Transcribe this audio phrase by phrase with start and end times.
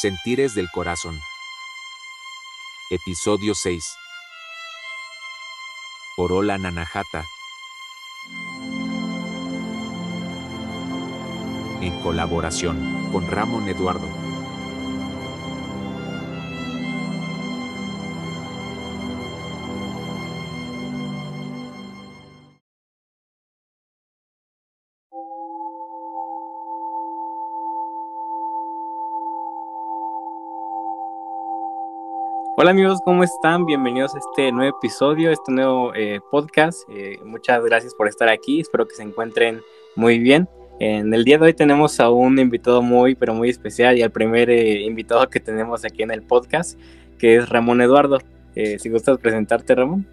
[0.00, 1.20] Sentires del Corazón.
[2.90, 3.84] Episodio 6.
[6.16, 7.24] Orola Nanajata.
[11.80, 14.23] En colaboración con Ramón Eduardo.
[32.64, 33.66] Hola amigos, ¿cómo están?
[33.66, 36.88] Bienvenidos a este nuevo episodio, este nuevo eh, podcast.
[36.88, 39.60] Eh, muchas gracias por estar aquí, espero que se encuentren
[39.96, 40.48] muy bien.
[40.80, 44.12] En el día de hoy tenemos a un invitado muy, pero muy especial y al
[44.12, 46.80] primer eh, invitado que tenemos aquí en el podcast,
[47.18, 48.20] que es Ramón Eduardo.
[48.54, 50.06] si gustas presentarte, Ramón.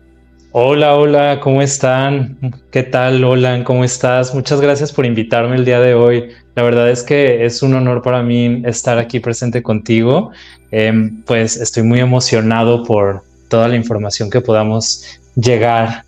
[0.54, 2.38] Hola, hola, ¿cómo están?
[2.72, 4.36] ¿Qué tal, Hola, ¿Cómo estás?
[4.36, 6.32] Muchas gracias por invitarme el día de hoy.
[6.56, 10.32] La verdad es que es un honor para mí estar aquí presente contigo.
[10.70, 16.04] Em, pues estoy muy emocionado por toda la información que podamos llegar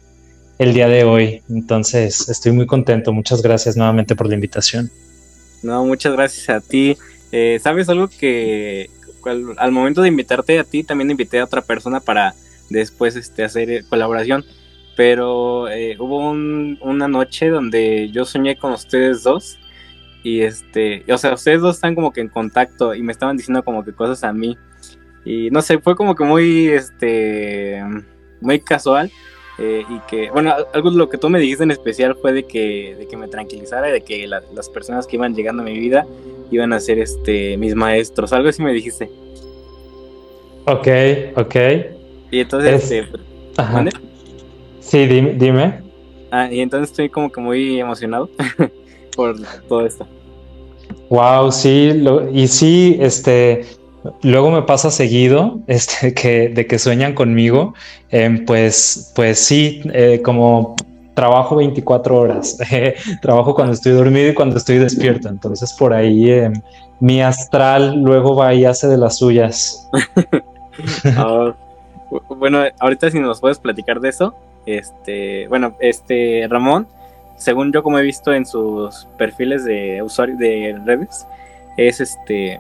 [0.60, 1.42] el día de hoy.
[1.50, 3.14] Entonces, estoy muy contento.
[3.14, 4.92] Muchas gracias nuevamente por la invitación.
[5.62, 6.98] No, muchas gracias a ti.
[7.32, 8.90] Eh, ¿Sabes algo que
[9.56, 12.36] al momento de invitarte a ti, también invité a otra persona para
[12.70, 14.46] después este, hacer eh, colaboración.
[14.96, 19.58] Pero eh, hubo una noche donde yo soñé con ustedes dos.
[20.24, 23.64] Y este, o sea, ustedes dos están como que en contacto y me estaban diciendo
[23.64, 24.58] como que cosas a mí.
[25.26, 27.84] Y no sé, fue como que muy, este,
[28.40, 29.12] muy casual.
[29.60, 32.44] Eh, y que, bueno, algo de lo que tú me dijiste en especial fue de
[32.44, 35.78] que, de que me tranquilizara y de que las personas que iban llegando a mi
[35.78, 36.08] vida
[36.52, 38.34] iban a ser este, mis maestros.
[38.34, 39.10] Algo así me dijiste.
[40.66, 40.88] Ok,
[41.36, 41.56] ok.
[42.34, 43.08] Y entonces, este,
[44.80, 45.84] sí, dime,
[46.32, 48.28] Ah, y entonces estoy como que muy emocionado
[49.16, 49.36] por
[49.70, 50.08] todo esto.
[51.10, 53.68] Wow, sí, y sí, este,
[54.24, 57.76] luego me pasa seguido, este, que, de que sueñan conmigo,
[58.10, 60.76] em, pues, pues sí, eh, como
[61.14, 62.58] trabajo 24 horas,
[63.22, 66.54] trabajo cuando estoy dormido y cuando estoy despierto, entonces por ahí em,
[67.00, 69.88] mi astral luego va y hace de las suyas.
[71.16, 71.54] Ah,
[72.30, 74.36] bueno, ahorita si nos puedes platicar de eso.
[74.66, 76.88] Este, bueno, este Ramón,
[77.38, 81.28] según yo como he visto en sus perfiles de usuario de redes,
[81.78, 82.60] es este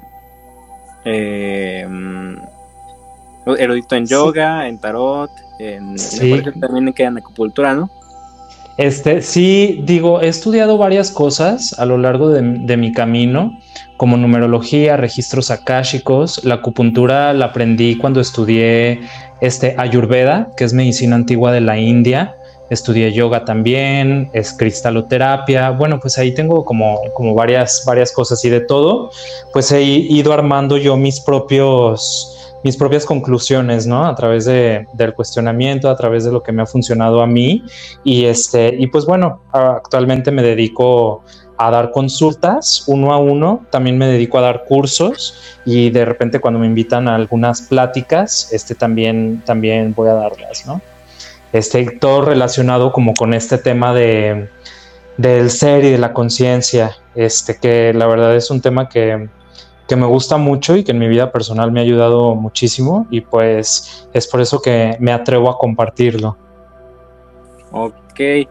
[1.05, 1.87] eh,
[3.57, 5.95] erudito en yoga, en tarot, en,
[6.59, 7.89] también en acupuntura, ¿no?
[8.77, 13.59] Este, sí, digo, he estudiado varias cosas a lo largo de, mi camino,
[13.97, 16.43] como numerología, registros akáshicos.
[16.43, 19.01] La acupuntura la aprendí cuando estudié
[19.41, 22.35] este, Ayurveda, que es medicina antigua de la India.
[22.71, 25.69] Estudié yoga también, es cristaloterapia.
[25.69, 26.99] Bueno, pues ahí tengo como,
[27.35, 29.11] varias cosas y de todo,
[29.51, 34.05] pues he ido armando yo mis propios mis propias conclusiones, ¿no?
[34.05, 37.63] A través de, del cuestionamiento, a través de lo que me ha funcionado a mí.
[38.03, 41.23] Y, este, y pues bueno, actualmente me dedico
[41.57, 46.39] a dar consultas uno a uno, también me dedico a dar cursos y de repente
[46.39, 50.81] cuando me invitan a algunas pláticas, este también, también voy a darlas, ¿no?
[51.51, 54.49] Este, todo relacionado como con este tema de,
[55.17, 59.29] del ser y de la conciencia, este, que la verdad es un tema que,
[59.93, 63.21] que me gusta mucho y que en mi vida personal me ha ayudado muchísimo y
[63.21, 66.35] pues es por eso que me atrevo a compartirlo.
[67.71, 68.47] Ok, eh,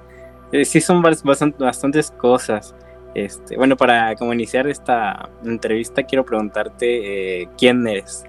[0.65, 2.77] sí son bastantes cosas.
[3.17, 8.23] Este, bueno, para como iniciar esta entrevista quiero preguntarte eh, quién eres.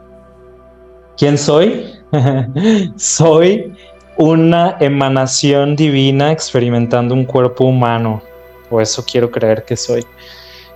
[1.15, 1.85] ¿Quién soy?
[2.95, 3.75] soy
[4.17, 8.23] una emanación divina experimentando un cuerpo humano,
[8.71, 10.03] o eso quiero creer que soy.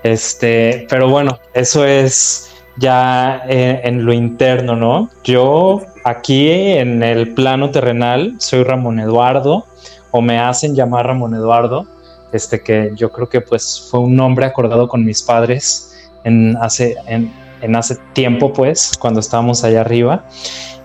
[0.04, 2.48] Este, pero bueno, eso es
[2.78, 5.10] ya en, lo interno, ¿no?
[5.24, 9.66] Yo aquí en el plano terrenal soy Ramón Eduardo,
[10.12, 11.86] o me hacen llamar Ramón Eduardo,
[12.32, 16.96] este que yo creo que pues fue un nombre acordado con mis padres en hace,
[17.08, 20.26] en, hace tiempo, pues, cuando estábamos allá arriba.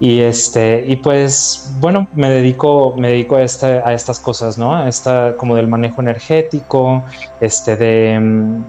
[0.00, 4.74] Y este, y pues, bueno, me dedico, me dedico a, a estas cosas, ¿no?
[4.74, 7.04] A esta, como del manejo energético,
[7.40, 8.64] este, de mm,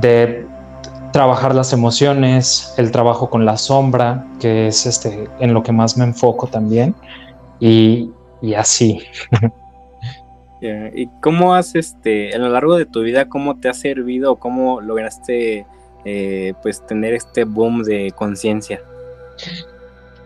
[0.00, 0.46] de
[1.12, 5.96] trabajar las emociones, el trabajo con la sombra, que es este en lo que más
[5.96, 6.94] me enfoco también,
[7.60, 8.10] y,
[8.56, 9.02] así.
[10.60, 14.80] ¿Y cómo has, este, a lo largo de tu vida, cómo te ha servido cómo
[14.80, 15.66] lograste,
[16.04, 18.80] eh, pues, tener este boom de conciencia?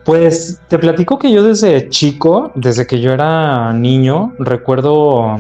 [0.05, 5.39] Pues te platico que yo desde chico, desde que yo era niño, recuerdo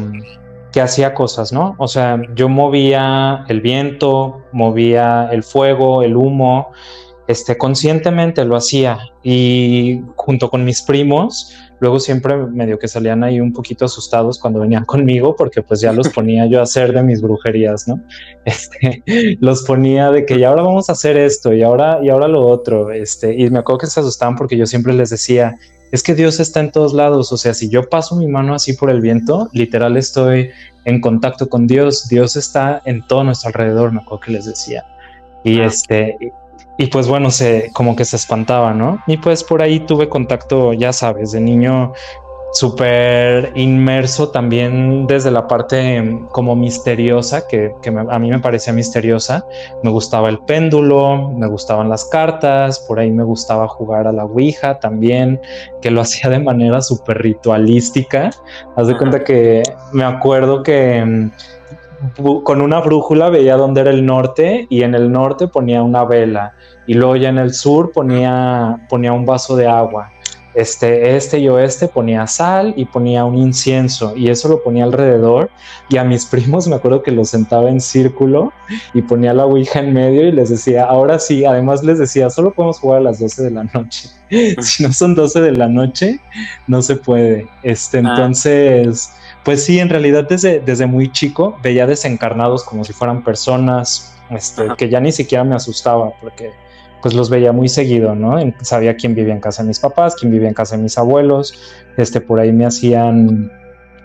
[0.73, 1.75] que hacía cosas, ¿no?
[1.79, 6.73] O sea, yo movía el viento, movía el fuego, el humo,
[7.29, 13.41] este, conscientemente lo hacía y junto con mis primos, luego siempre medio que salían ahí
[13.41, 17.03] un poquito asustados cuando venían conmigo porque pues ya los ponía yo a hacer de
[17.03, 18.03] mis brujerías, ¿no?
[18.45, 19.03] Este,
[19.41, 22.47] los ponía de que ya ahora vamos a hacer esto y ahora y ahora lo
[22.47, 25.55] otro, este, y me acuerdo que se asustaban porque yo siempre les decía,
[25.93, 28.73] es que Dios está en todos lados, o sea, si yo paso mi mano así
[28.73, 30.51] por el viento, literal estoy
[30.85, 34.85] en contacto con Dios, Dios está en todo nuestro alrededor, me acuerdo que les decía.
[35.45, 36.17] Y este,
[36.79, 39.03] y pues bueno, se como que se espantaba, ¿no?
[39.07, 41.93] Y pues por ahí tuve contacto, ya sabes, de niño
[42.53, 47.73] súper inmerso también desde la parte como misteriosa, que,
[48.11, 49.45] a mí me parecía misteriosa.
[49.83, 54.25] Me gustaba el péndulo, me gustaban las cartas, por ahí me gustaba jugar a la
[54.25, 55.41] Ouija también,
[55.81, 58.31] que lo hacía de manera súper ritualística.
[58.77, 59.63] Haz de cuenta que
[59.93, 61.31] me acuerdo que
[62.43, 66.55] con una brújula veía dónde era el norte y en el norte ponía una vela
[66.87, 70.11] y luego ya en el sur ponía, ponía un vaso de agua.
[70.55, 75.51] Este, este y oeste ponía sal y ponía un incienso y eso lo ponía alrededor
[75.89, 78.53] y a mis primos me acuerdo que los sentaba en círculo
[78.93, 82.53] y ponía la ouija en medio y les decía, ahora sí, además les decía, solo
[82.53, 84.11] podemos jugar a las 12 de la noche.
[84.61, 86.21] si no son 12 de la noche,
[86.67, 87.49] no se puede.
[87.63, 88.01] Este, ah.
[88.01, 89.13] entonces
[89.45, 94.69] pues sí, en realidad desde, desde muy chico veía desencarnados como si fueran personas, este,
[94.77, 96.53] que ya ni siquiera me asustaba porque
[97.03, 98.39] pues los veía muy seguido, ¿no?
[98.63, 101.53] Sabía quién vivía en casa de mis papás, quién vivía en casa de mis abuelos,
[101.97, 103.51] este, por ahí me hacían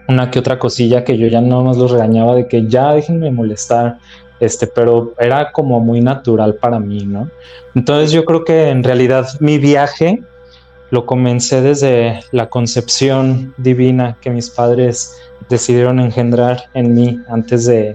[0.07, 3.29] una que otra cosilla que yo ya no más los regañaba de que ya déjenme
[3.29, 3.99] molestar,
[4.39, 7.29] este, pero era como muy natural para mí, ¿no?
[7.75, 10.23] Entonces yo creo que en realidad mi viaje
[10.89, 15.15] lo comencé desde la concepción divina que mis padres
[15.49, 17.94] decidieron engendrar en mí antes de,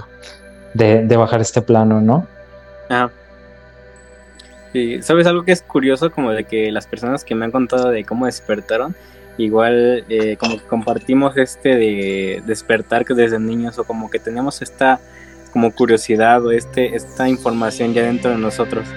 [1.16, 2.26] bajar este plano, ¿no?
[2.88, 3.10] Ah.
[5.02, 6.10] ¿Sabes algo que es curioso?
[6.10, 8.94] Como de que las personas que me han contado de cómo despertaron,
[9.38, 14.62] igual eh, como que compartimos este de despertar que desde niños o como que tenemos
[14.62, 15.00] esta
[15.52, 18.88] como curiosidad o este, esta información ya dentro de nosotros.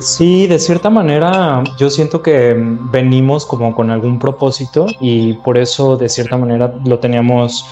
[0.00, 2.54] Sí, de cierta manera yo siento que
[2.90, 7.66] venimos como con algún propósito y por eso de cierta manera lo teníamos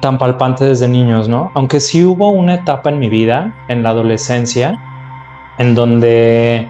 [0.00, 1.50] tan palpante desde niños, ¿no?
[1.54, 4.78] Aunque sí hubo una etapa en mi vida, en la adolescencia,
[5.58, 6.68] en donde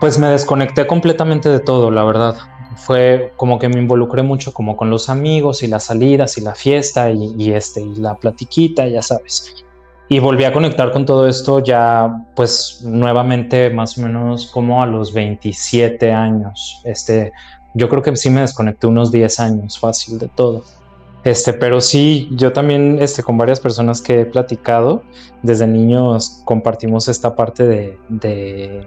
[0.00, 2.36] pues me desconecté completamente de todo, la verdad.
[2.76, 6.54] Fue como que me involucré mucho como con los amigos y las salidas y la
[6.54, 9.64] fiesta y, y este y la platiquita, ya sabes
[10.08, 14.86] y volví a conectar con todo esto ya pues nuevamente más o menos como a
[14.86, 16.80] los 27 años.
[16.84, 17.32] Este,
[17.74, 20.62] yo creo que sí me desconecté unos 10 años fácil de todo.
[21.24, 25.02] Este, pero sí, yo también este, con varias personas que he platicado,
[25.42, 28.86] desde niños compartimos esta parte de, de,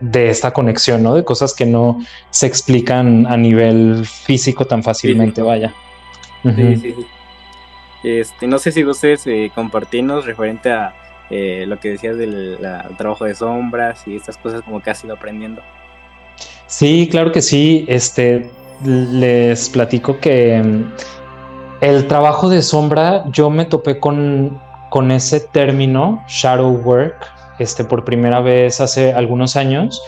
[0.00, 1.14] de esta conexión, ¿no?
[1.14, 1.98] De cosas que no
[2.28, 5.74] se explican a nivel físico tan fácilmente, vaya.
[6.42, 7.06] Sí, sí, sí.
[8.02, 10.94] Este, no sé si ustedes eh, compartirnos referente a
[11.30, 12.58] eh, lo que decías del
[12.98, 15.62] trabajo de sombras y estas cosas como que has ido aprendiendo.
[16.66, 17.84] Sí, claro que sí.
[17.88, 18.50] Este,
[18.84, 20.62] les platico que
[21.80, 24.60] el trabajo de sombra, yo me topé con,
[24.90, 27.26] con ese término, shadow work,
[27.58, 30.02] este, por primera vez hace algunos años,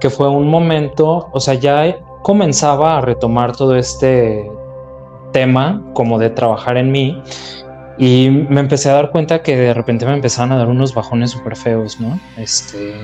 [0.00, 4.50] que fue un momento, o sea, ya comenzaba a retomar todo este
[5.32, 7.22] tema como de trabajar en mí
[7.98, 11.30] y me empecé a dar cuenta que de repente me empezaban a dar unos bajones
[11.30, 12.18] súper feos, ¿no?
[12.36, 12.94] Este,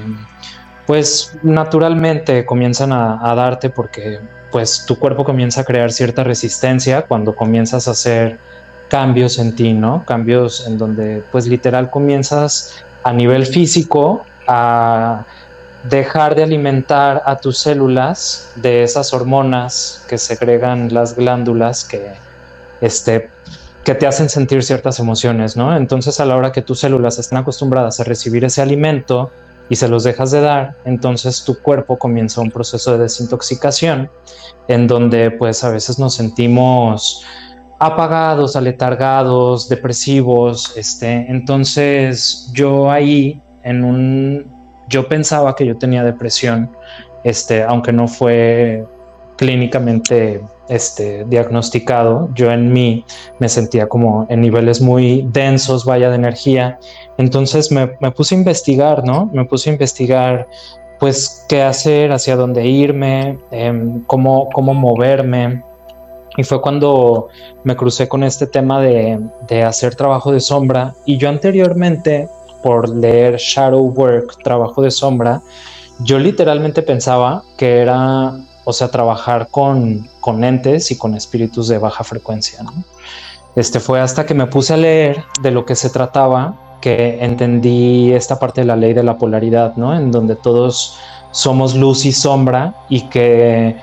[0.87, 4.19] pues naturalmente comienzan a, darte porque
[4.51, 8.39] pues tu cuerpo comienza a crear cierta resistencia cuando comienzas a hacer
[8.89, 10.05] cambios en ti, ¿no?
[10.05, 15.25] Cambios en donde pues literal comienzas a nivel físico a
[15.89, 22.15] dejar de alimentar a tus células de esas hormonas que segregan las glándulas que,
[22.81, 23.31] este,
[23.85, 25.75] que te hacen sentir ciertas emociones, ¿no?
[25.75, 29.33] Entonces a la hora que tus células están acostumbradas a recibir ese alimento
[29.71, 34.11] y se los dejas de dar, entonces tu cuerpo comienza un proceso de desintoxicación
[34.69, 37.25] en donde pues a veces nos sentimos
[37.79, 46.69] apagados, aletargados, depresivos, este, entonces yo ahí en un yo pensaba que yo tenía depresión,
[47.23, 48.85] este, aunque no fue
[49.41, 53.07] clínicamente este, diagnosticado, yo en mí
[53.39, 56.79] me sentía como en niveles muy densos, vaya de energía.
[57.17, 59.31] Entonces me, puse a investigar, ¿no?
[59.33, 60.47] Me puse a investigar,
[60.99, 65.63] pues, qué hacer, hacia dónde irme, em, cómo, cómo moverme.
[66.37, 67.29] Y fue cuando
[67.65, 69.19] me crucé con este tema de,
[69.49, 70.93] de hacer trabajo de sombra.
[71.07, 72.29] Y yo anteriormente
[72.63, 75.41] por leer shadow work, trabajo de sombra,
[76.01, 78.35] yo literalmente pensaba que era,
[78.71, 82.61] o sea, trabajar con, con entes y con espíritus de baja frecuencia.
[83.57, 88.13] Este fue hasta que me puse a leer de lo que se trataba que entendí
[88.13, 89.95] esta parte de la ley de la polaridad, ¿no?
[89.95, 90.99] En donde todos
[91.31, 93.77] somos luz y sombra y que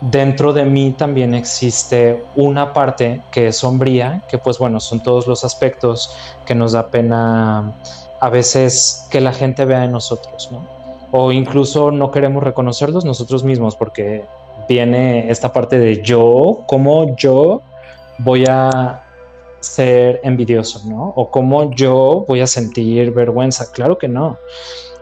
[0.00, 5.26] dentro de mí también existe una parte que es sombría, que pues bueno, son todos
[5.26, 6.14] los aspectos
[6.44, 7.74] que nos da pena
[8.20, 10.75] a veces que la gente vea en nosotros, ¿no?
[11.10, 14.24] O incluso no queremos reconocerlos nosotros mismos porque
[14.68, 17.62] viene esta parte de yo, como yo
[18.18, 19.02] voy a
[19.60, 21.12] ser envidioso, ¿no?
[21.16, 23.70] O cómo yo voy a sentir vergüenza.
[23.72, 24.38] Claro que no.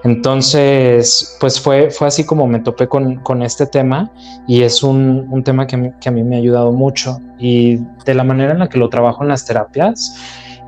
[0.04, 4.11] Entonces, pues fue, fue así como me topé con, este tema
[4.46, 7.18] y es un, tema que, que, a mí me ha ayudado mucho.
[7.38, 10.14] Y de la manera en la que lo trabajo en las terapias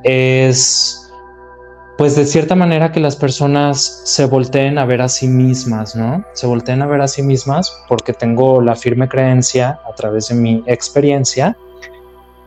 [0.03, 1.06] es,
[1.97, 6.23] pues de cierta manera que las personas se volteen a ver a sí mismas, ¿no?
[6.33, 10.35] Se volteen a ver a sí mismas porque tengo la firme creencia a través de
[10.35, 11.57] mi experiencia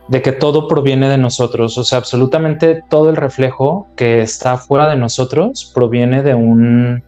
[0.07, 4.89] de que todo proviene de nosotros, o sea, absolutamente todo el reflejo que está fuera
[4.89, 7.03] de nosotros proviene de un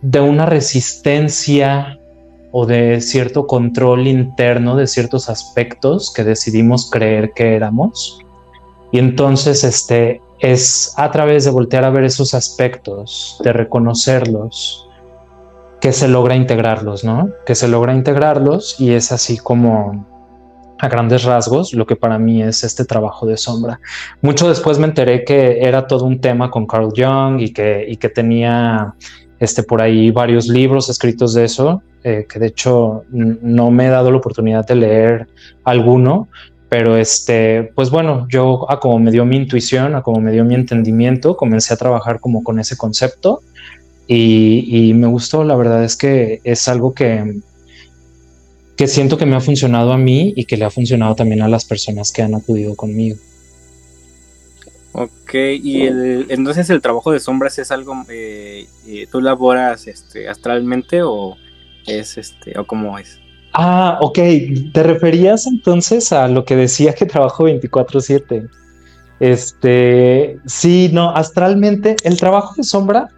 [0.00, 1.98] de una resistencia
[2.52, 8.20] o de cierto control interno de ciertos aspectos que decidimos creer que éramos.
[8.92, 14.88] Y entonces este es a través de voltear a ver esos aspectos, de reconocerlos,
[15.80, 17.30] que se logra integrarlos, ¿no?
[17.44, 20.06] Que se logra integrarlos y es así como
[20.78, 23.80] a grandes rasgos lo que para mí es este trabajo de sombra.
[24.22, 27.96] Mucho después me enteré que era todo un tema con Carl Jung y que, y
[27.96, 28.94] que tenía
[29.38, 33.90] este, por ahí varios libros escritos de eso, eh, que de hecho no me he
[33.90, 35.28] dado la oportunidad de leer
[35.64, 36.28] alguno,
[36.68, 40.44] pero este, pues bueno, yo a como me dio mi intuición, a como me dio
[40.44, 43.42] mi entendimiento, comencé a trabajar como con ese concepto
[44.06, 47.40] y, y me gustó, la verdad es que es algo que
[48.76, 51.48] que siento que me ha funcionado a mí y que le ha funcionado también a
[51.48, 53.18] las personas que han acudido conmigo.
[54.92, 60.28] Ok, y el, entonces el trabajo de sombras es algo, eh, eh, ¿tú laboras este,
[60.28, 61.36] astralmente o
[61.86, 63.18] es este, o cómo es?
[63.54, 64.18] Ah, ok,
[64.72, 68.48] te referías entonces a lo que decía que trabajo 24/7.
[69.20, 73.08] Este, sí, no, astralmente el trabajo de sombra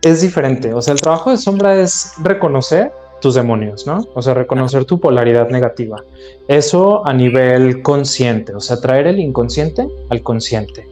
[0.00, 2.90] es diferente, o sea, el trabajo de sombra es reconocer
[3.20, 4.06] tus demonios, ¿no?
[4.14, 6.02] O sea, reconocer tu polaridad negativa.
[6.48, 10.88] Eso a nivel consciente, o sea, traer el inconsciente al consciente.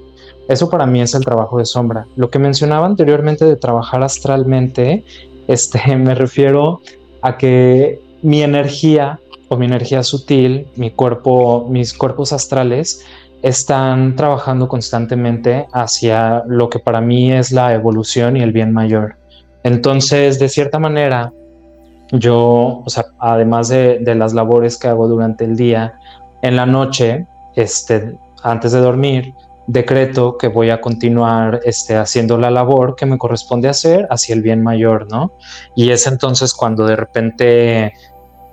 [0.48, 2.06] Eso para mí es el trabajo de sombra.
[2.16, 5.04] Lo que mencionaba anteriormente de trabajar astralmente,
[5.48, 6.80] este, me refiero
[7.22, 13.04] a que mi energía o mi energía sutil, mi cuerpo, mis cuerpos astrales
[13.42, 19.16] están trabajando constantemente hacia lo que para mí es la evolución y el bien mayor.
[19.62, 21.32] Entonces, de cierta manera,
[22.12, 25.94] yo, o sea, además de, las labores que hago durante el día,
[26.40, 29.34] en la noche, este, antes de dormir,
[29.66, 34.42] decreto que voy a continuar este, haciendo la labor que me corresponde hacer hacia el
[34.42, 35.32] bien mayor, ¿no?
[35.74, 37.92] Y es entonces cuando de repente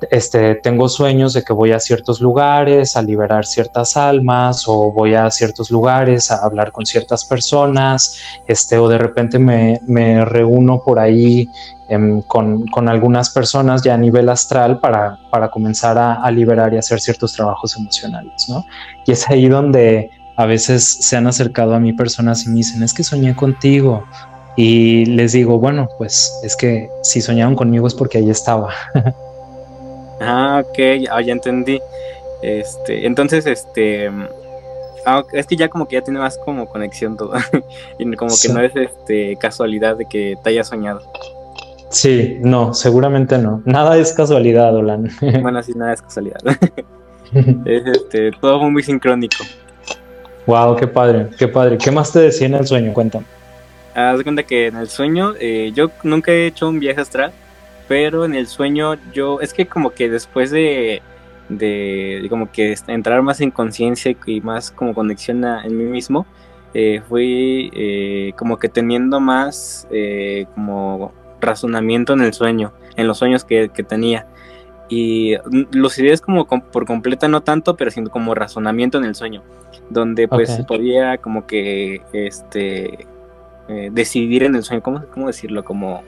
[0.10, 5.14] este, tengo sueños de que voy a ciertos lugares a liberar ciertas almas o voy
[5.14, 8.18] a ciertos lugares a hablar con ciertas personas,
[8.48, 11.48] este, o de repente me, me reúno por ahí
[11.90, 15.20] em, con, algunas personas ya a nivel astral para,
[15.52, 18.66] comenzar a, a, liberar y hacer ciertos trabajos emocionales, ¿no?
[19.06, 22.82] Y es ahí donde a veces se han acercado a mí personas y me dicen,
[22.82, 24.04] es que soñé contigo.
[24.56, 28.70] Y les digo, bueno, pues es que si soñaron conmigo es porque ahí estaba.
[30.22, 31.82] Ah, ok, ah, ya entendí.
[32.42, 34.10] Este, entonces, este,
[35.06, 37.34] ah, es que ya como que ya tiene más como conexión todo.
[38.00, 41.02] y como que no es este casualidad de que te haya soñado.
[41.90, 43.62] Sí, no, seguramente no.
[43.66, 45.10] Nada es casualidad, Olan.
[45.42, 46.40] bueno, sí, nada es casualidad.
[47.66, 49.44] es este, todo muy sincrónico.
[50.46, 51.78] Wow, qué padre, qué padre.
[51.78, 52.94] ¿Qué más te decía en el sueño?
[52.94, 53.26] Cuéntame.
[53.94, 57.32] Haz de cuenta que en el sueño, eh, yo nunca he hecho un viaje astral,
[57.92, 61.02] pero en el sueño yo, es que como que después de,
[61.50, 66.26] de como que entrar más en conciencia y más como conexión en mí mismo,
[66.74, 73.18] eh, fui eh, como que teniendo más eh, como razonamiento en el sueño, en los
[73.18, 74.26] sueños que, tenía.
[74.88, 75.36] Y
[75.74, 79.44] los ideas como por completa no tanto, pero siendo como razonamiento en el sueño,
[79.90, 83.06] donde pues podía como que este
[83.92, 85.66] decidir en el sueño, ¿cómo, cómo decirlo?
[85.66, 86.04] Como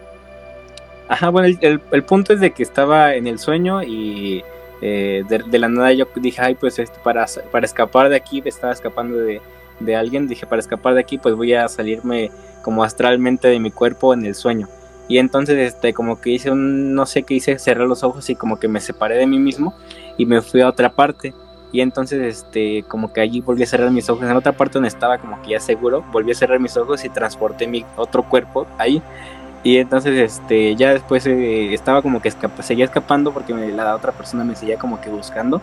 [1.08, 4.44] Ajá, bueno, el, punto es de que estaba en el sueño y
[4.82, 8.74] eh, de, la nada yo dije, ay, pues esto, para, para escapar de aquí, estaba
[8.74, 9.42] escapando de,
[9.80, 12.32] de alguien, dije, para escapar de aquí, pues voy a salirme
[12.62, 14.68] como astralmente de mi cuerpo en el sueño.
[15.08, 18.36] Y entonces, este, como que hice un, no sé qué hice, cerré los ojos y
[18.36, 19.76] como que me separé de mí mismo
[20.18, 21.34] y me fui a otra parte.
[21.72, 24.24] Y entonces, este, como que allí volví a cerrar mis ojos.
[24.24, 27.10] En otra parte donde estaba como que ya seguro, volví a cerrar mis ojos y
[27.10, 29.02] transporté mi otro cuerpo ahí.
[29.64, 34.44] Y entonces, este, ya después eh, estaba como que seguía escapando porque la otra persona
[34.44, 35.62] me seguía como que buscando.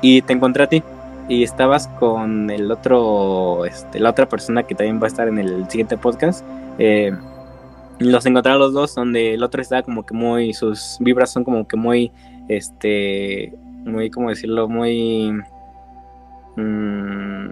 [0.00, 0.82] Y te encontré a ti.
[1.28, 5.38] Y estabas con el otro, este, la otra persona que también va a estar en
[5.38, 6.44] el siguiente podcast.
[6.78, 7.12] Eh,
[7.98, 11.44] los encontré a los dos, donde el otro estaba como que muy, sus vibras son
[11.44, 12.12] como que muy,
[12.48, 14.68] este, muy, ¿cómo decirlo?
[14.68, 15.32] Muy,
[16.56, 17.50] mmm,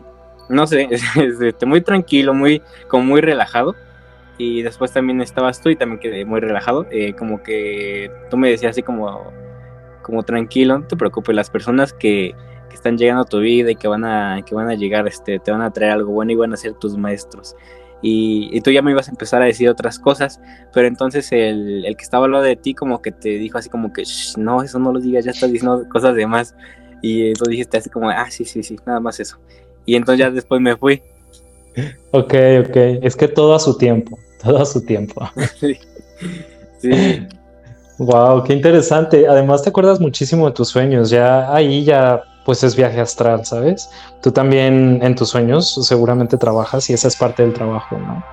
[0.49, 0.89] no sé,
[1.41, 3.75] este, muy tranquilo, muy, como muy relajado.
[4.45, 6.85] Y después también estabas tú y también quedé muy relajado.
[6.91, 9.31] Eh, como que tú me decías así como,
[10.03, 12.35] como tranquilo, no te preocupes, las personas que,
[12.69, 15.39] que, están llegando a tu vida y que van a, que van a llegar, este,
[15.39, 17.55] te van a traer algo bueno y van a ser tus maestros.
[18.03, 20.41] Y, tú ya me ibas a empezar a decir otras cosas,
[20.75, 23.69] pero entonces el, el que estaba al lado de ti como que te dijo así
[23.69, 24.03] como que,
[24.39, 26.57] no, eso no lo digas, ya estás diciendo cosas de más.
[27.01, 29.39] Y tú dijiste así como, ah, sí, sí, sí, nada más eso.
[29.87, 31.01] Y entonces ya después me fui.
[32.11, 32.35] Ok,
[32.69, 35.29] ok, es que todo a su tiempo, todo a su tiempo.
[35.61, 35.79] sí.
[36.81, 37.27] sí.
[37.99, 39.29] Wow, qué interesante.
[39.29, 43.89] Además te acuerdas muchísimo de tus sueños, ya ahí ya pues es viaje astral, ¿sabes?
[44.21, 48.25] Tú también en tus sueños seguramente trabajas y esa es parte del trabajo, ¿no?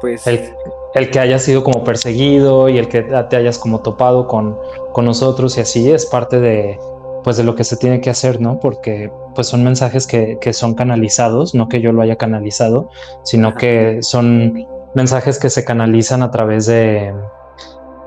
[0.00, 0.26] Pues...
[0.26, 4.56] El, que hayas sido como perseguido y el que te hayas como topado con,
[4.92, 6.78] con nosotros y así es parte de,
[7.24, 8.60] pues de lo que se tiene que hacer, ¿no?
[8.60, 12.90] Porque pues son mensajes que, que son canalizados, no que yo lo haya canalizado,
[13.24, 17.12] sino que son mensajes que se canalizan a través de,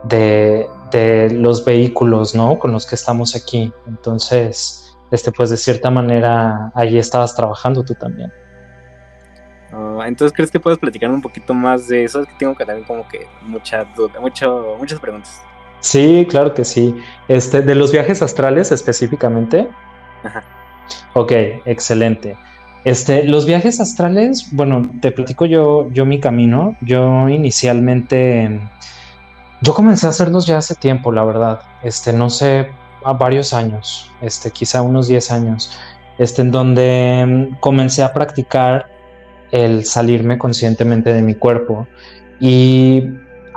[0.04, 2.60] de, de los vehículos, ¿no?
[2.60, 3.74] Con los que estamos aquí.
[3.88, 8.32] Entonces, este, pues de cierta manera, allí estabas trabajando tú también.
[9.74, 12.22] Oh, entonces, ¿crees que puedes platicar un poquito más de eso?
[12.22, 15.42] Es que tengo que también como que mucha duda, mucho, muchas preguntas.
[15.80, 16.96] Sí, claro que sí.
[17.28, 19.70] Este, de los viajes astrales específicamente.
[20.24, 20.44] Ajá.
[21.14, 21.32] Ok,
[21.66, 22.38] excelente.
[22.84, 26.76] Este, los viajes astrales, bueno, te platico yo, yo mi camino.
[26.82, 28.62] Yo inicialmente
[29.62, 31.62] yo comencé a hacerlos ya hace tiempo, la verdad.
[31.84, 32.70] Este, no sé,
[33.04, 35.80] a varios años, este, quizá unos 10 años,
[36.20, 38.88] este, en donde mm, comencé a practicar
[39.52, 41.88] el salirme conscientemente de mi cuerpo.
[42.40, 43.04] Y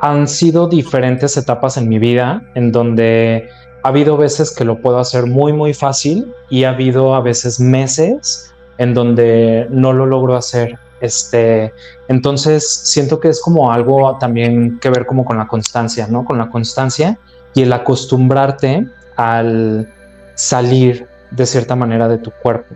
[0.00, 3.48] han sido diferentes etapas en mi vida en donde
[3.82, 7.60] ha habido veces que lo puedo hacer muy, muy fácil y ha habido a veces
[7.60, 11.72] meses en donde no lo logro hacer este,
[12.08, 16.24] entonces siento que es como algo también que ver como con la constancia, ¿no?
[16.24, 17.18] Con la constancia
[17.54, 18.86] y el acostumbrarte
[19.16, 19.92] al
[20.34, 22.74] salir de cierta manera de tu cuerpo.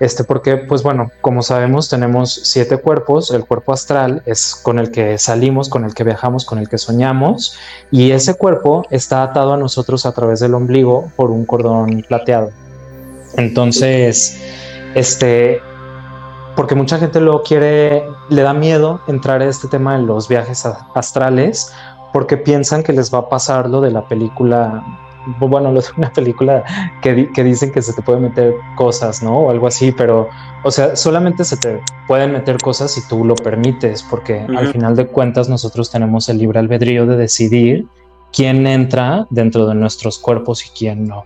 [0.00, 3.30] Este, porque, pues bueno, como sabemos, tenemos siete cuerpos.
[3.30, 6.78] El cuerpo astral es con el que salimos, con el que viajamos, con el que
[6.78, 7.56] soñamos.
[7.90, 12.50] Y ese cuerpo está atado a nosotros a través del ombligo por un cordón plateado.
[13.36, 14.40] Entonces,
[14.94, 15.60] este,
[16.56, 20.66] porque mucha gente lo quiere, le da miedo entrar a este tema de los viajes
[20.94, 21.72] astrales,
[22.12, 24.82] porque piensan que les va a pasar lo de la película,
[25.38, 26.64] bueno, lo de una película
[27.02, 29.38] que, que dicen que se te pueden meter cosas, ¿no?
[29.38, 30.28] O algo así, pero,
[30.64, 34.96] o sea, solamente se te pueden meter cosas si tú lo permites, porque al final
[34.96, 37.86] de cuentas nosotros tenemos el libre albedrío de decidir
[38.32, 41.24] quién entra dentro de nuestros cuerpos y quién no.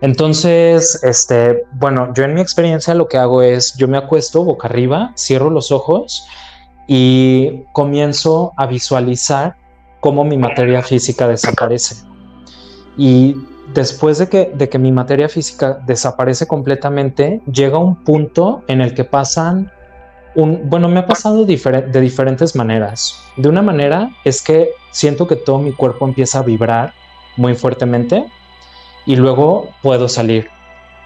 [0.00, 4.66] Entonces, este, bueno, yo en mi experiencia lo que hago es, yo me acuesto boca
[4.66, 6.26] arriba, cierro los ojos
[6.88, 9.56] y comienzo a visualizar
[10.00, 12.11] cómo mi materia física desaparece.
[12.96, 13.36] Y
[13.74, 18.94] después de que, de que mi materia física desaparece completamente, llega un punto en el
[18.94, 19.72] que pasan
[20.34, 23.18] un, bueno, me ha pasado de diferentes maneras.
[23.36, 26.94] De una manera es que siento que todo mi cuerpo empieza a vibrar
[27.36, 28.30] muy fuertemente
[29.04, 30.48] y luego puedo salir.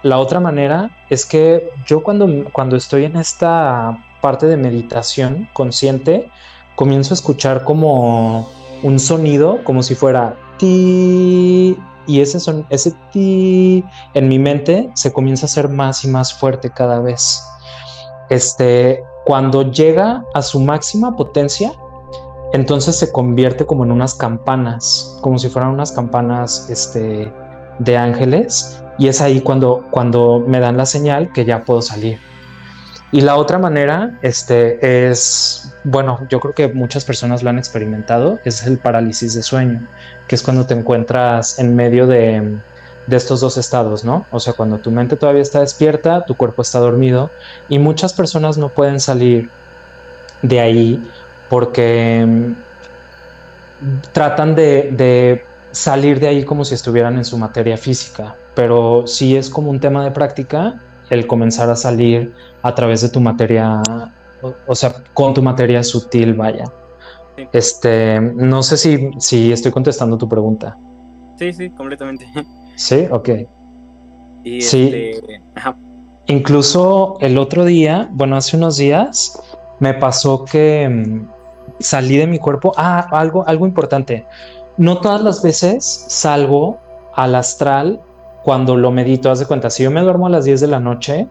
[0.03, 6.29] La otra manera es que yo cuando, cuando estoy en esta parte de meditación consciente,
[6.75, 8.49] comienzo a escuchar como
[8.83, 15.45] un sonido, como si fuera y ese, son, ese ti en mi mente se comienza
[15.45, 17.43] a hacer más y más fuerte cada vez.
[18.29, 21.71] Este, cuando llega a su máxima potencia,
[22.53, 27.31] entonces se convierte como en unas campanas, como si fueran unas campanas, este,
[27.79, 32.19] de ángeles y es ahí cuando, cuando me dan la señal que ya puedo salir.
[33.11, 38.39] Y la otra manera este, es, bueno, yo creo que muchas personas lo han experimentado,
[38.43, 39.87] es el parálisis de sueño,
[40.27, 42.57] que es cuando te encuentras en medio de,
[43.07, 44.25] de estos dos estados, ¿no?
[44.31, 47.31] O sea, cuando tu mente todavía está despierta, tu cuerpo está dormido
[47.69, 49.49] y muchas personas no pueden salir
[50.41, 51.11] de ahí
[51.49, 52.53] porque mm,
[54.11, 59.49] tratan de, salir de ahí como si estuvieran en su materia física, pero sí es
[59.49, 60.75] como un tema de práctica
[61.09, 63.81] el comenzar a salir a través de tu materia,
[64.67, 66.65] o, sea, con tu materia sutil, vaya.
[67.53, 70.77] Este, no sé si, si estoy contestando tu pregunta.
[71.37, 72.27] Sí, sí, completamente.
[72.77, 73.29] Sí, ok.
[74.43, 74.91] sí.
[74.93, 75.41] Este,
[76.27, 79.41] Incluso el otro día, bueno, hace unos días,
[79.79, 81.27] me pasó que mm,
[81.79, 82.73] salí de mi cuerpo.
[82.77, 84.25] Ah, algo, algo importante.
[84.77, 86.77] No todas las veces salgo
[87.15, 88.01] al astral
[88.47, 89.29] cuando lo medito.
[89.29, 91.27] Haz de cuenta, si yo me duermo a las 10 de la noche,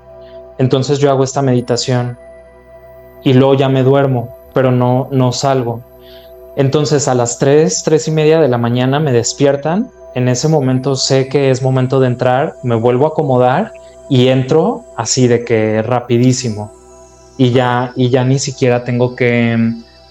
[0.59, 2.19] entonces yo hago esta meditación
[3.23, 5.81] y luego ya me duermo, pero no, no salgo.
[6.57, 9.91] Entonces a las 3, 3 y media de la mañana me despiertan.
[10.15, 13.73] En ese momento sé que es momento de entrar, me vuelvo a acomodar
[14.11, 16.71] y entro así de que rapidísimo.
[17.39, 19.57] Y ya, y ya ni siquiera tengo que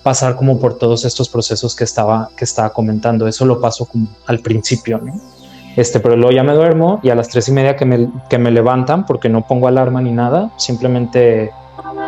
[0.01, 3.27] pasar como por todos estos procesos que estaba, que estaba comentando.
[3.27, 5.34] Eso lo paso como al principio, ¿no?
[5.75, 8.37] Este, pero luego ya me duermo y a las tres y media que me, que
[8.37, 11.51] me levantan, porque no pongo alarma ni nada, simplemente,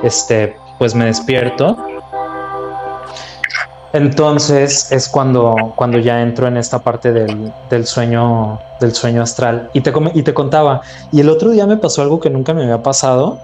[0.04, 1.76] este, pues me despierto
[3.98, 9.72] entonces es cuando, cuando ya entro en esta parte del, sueño, del sueño astral.
[9.74, 12.64] Y te, y te contaba, y el otro día me pasó algo que nunca me
[12.64, 13.40] había pasado,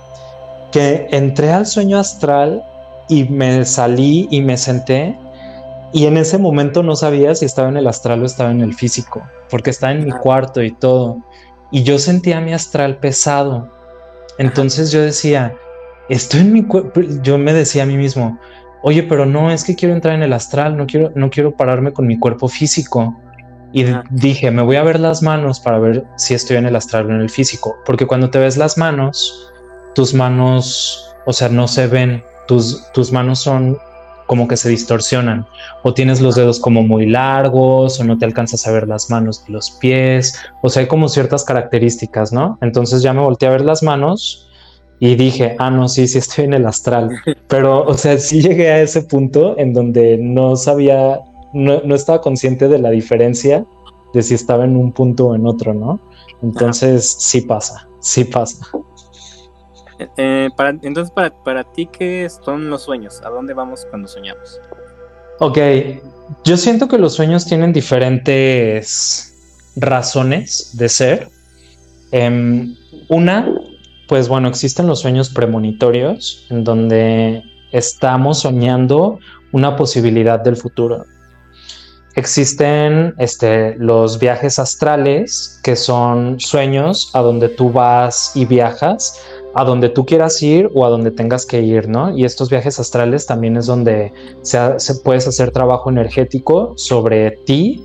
[0.71, 2.63] que entré al sueño astral
[3.07, 5.17] y me salí y me senté
[5.93, 8.73] y en ese momento no sabía si estaba en el astral o estaba en el
[8.73, 11.19] físico, porque estaba en mi cuarto y todo.
[11.71, 13.71] Y yo sentía mi astral pesado.
[14.39, 15.55] Entonces yo decía,
[16.09, 17.01] estoy en mi cuerpo.
[17.21, 18.39] Yo me decía a mí mismo,
[18.81, 21.93] oye, pero no, es que quiero entrar en el astral, no quiero, no quiero pararme
[21.93, 23.15] con mi cuerpo físico.
[23.71, 27.05] Y dije, me voy a ver las manos para ver si estoy en el astral
[27.05, 29.51] o en el físico, porque cuando te ves las manos,
[29.95, 33.79] tus manos, o sea, no se ven, tus, tus manos son
[34.33, 35.45] como que se distorsionan,
[35.83, 39.45] o tienes los dedos como muy largos, o no te alcanzas a ver las manos
[39.47, 42.57] y los pies, o sea, hay como ciertas características, ¿no?
[42.59, 44.49] Entonces ya me volteé a ver las manos
[44.99, 47.11] y dije, ah, no, sí, sí estoy en el astral.
[47.47, 51.19] Pero, o sea, sí llegué a ese punto en donde no sabía,
[51.53, 53.63] no, no estaba consciente de la diferencia
[54.15, 55.99] de si estaba en un punto o en otro, ¿no?
[56.41, 58.65] Entonces, sí pasa, sí pasa.
[60.17, 60.49] Eh,
[60.81, 63.21] entonces, para, para ti, ¿qué son los sueños?
[63.23, 64.59] ¿A dónde vamos cuando soñamos?
[65.39, 65.57] Ok,
[66.43, 69.33] yo siento que los sueños tienen diferentes
[69.75, 71.29] razones de ser.
[72.11, 72.75] Em,
[73.09, 73.47] una
[74.07, 79.19] pues bueno, existen los sueños premonitorios en donde estamos soñando
[79.51, 81.05] una posibilidad del futuro.
[82.15, 89.19] Existen este, los viajes astrales, que son sueños a donde tú vas y viajas,
[89.53, 92.15] a donde tú quieras ir o a donde tengas que ir, ¿no?
[92.17, 94.11] Y estos viajes astrales también es donde
[94.41, 97.83] se, puedes hacer trabajo energético sobre ti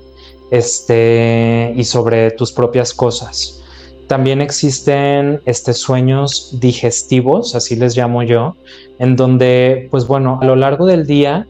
[0.51, 3.63] este, y sobre tus propias cosas.
[4.07, 8.57] También existen este, sueños digestivos, así les llamo yo,
[8.99, 11.47] en donde, pues bueno, a lo largo del día,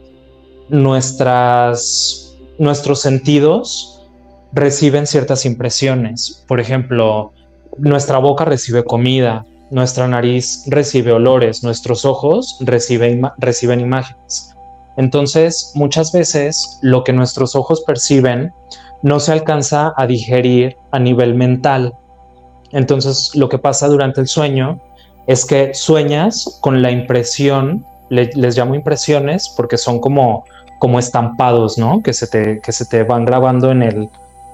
[0.67, 2.35] nuestros
[2.95, 4.03] sentidos
[4.51, 6.43] reciben ciertas impresiones.
[6.47, 7.31] Por ejemplo,
[7.77, 13.21] nuestra boca recibe comida, nuestra nariz recibe olores, nuestros ojos reciben,
[13.79, 14.55] imágenes.
[14.97, 18.51] Entonces, muchas veces lo que nuestros ojos perciben
[19.01, 21.93] no se alcanza a digerir a nivel mental
[22.71, 24.79] entonces, lo que pasa durante el sueño
[25.27, 30.45] es que sueñas con la impresión, les llamo impresiones porque son como,
[30.79, 32.01] como estampados, ¿no?
[32.01, 34.09] Que se, te, que se te van grabando en el,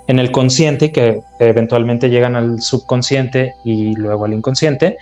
[0.08, 4.98] en el consciente que eventualmente llegan al subconsciente y luego al inconsciente,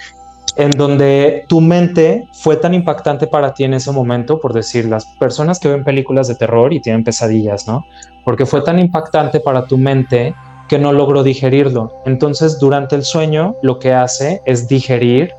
[0.56, 5.06] en donde tu mente fue tan impactante para ti en ese momento, por decir, las
[5.06, 7.86] personas que ven películas de terror y tienen pesadillas, ¿no?
[8.24, 10.36] Porque fue tan impactante para tu mente
[10.70, 11.92] que no logró digerirlo.
[12.06, 15.34] Entonces, durante el sueño, lo que hace es digerir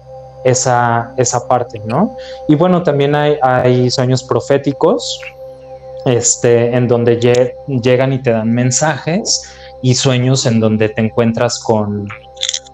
[0.44, 2.16] esa, esa parte, ¿no?
[2.48, 5.20] Y bueno, también hay, hay sueños proféticos,
[6.04, 7.18] este, en donde
[7.66, 9.42] llegan y te dan mensajes,
[9.82, 12.08] y sueños en donde te encuentras con,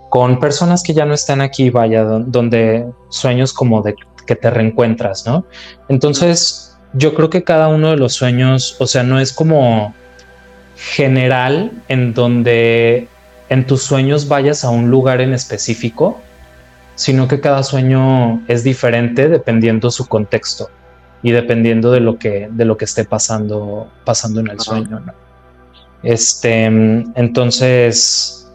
[0.08, 3.94] con personas que ya no están aquí, vaya, donde sueños como de
[4.26, 5.44] que te reencuentras, ¿no?
[5.88, 9.94] Entonces, yo creo que cada uno de los sueños, o sea, no es como
[10.76, 13.08] general en donde
[13.48, 16.20] en tus sueños vayas a un lugar en específico,
[16.94, 20.70] sino que cada sueño es diferente dependiendo su contexto
[21.22, 25.02] y dependiendo de lo que, de lo que esté pasando, pasando en el sueño.
[26.02, 28.50] Este, entonces,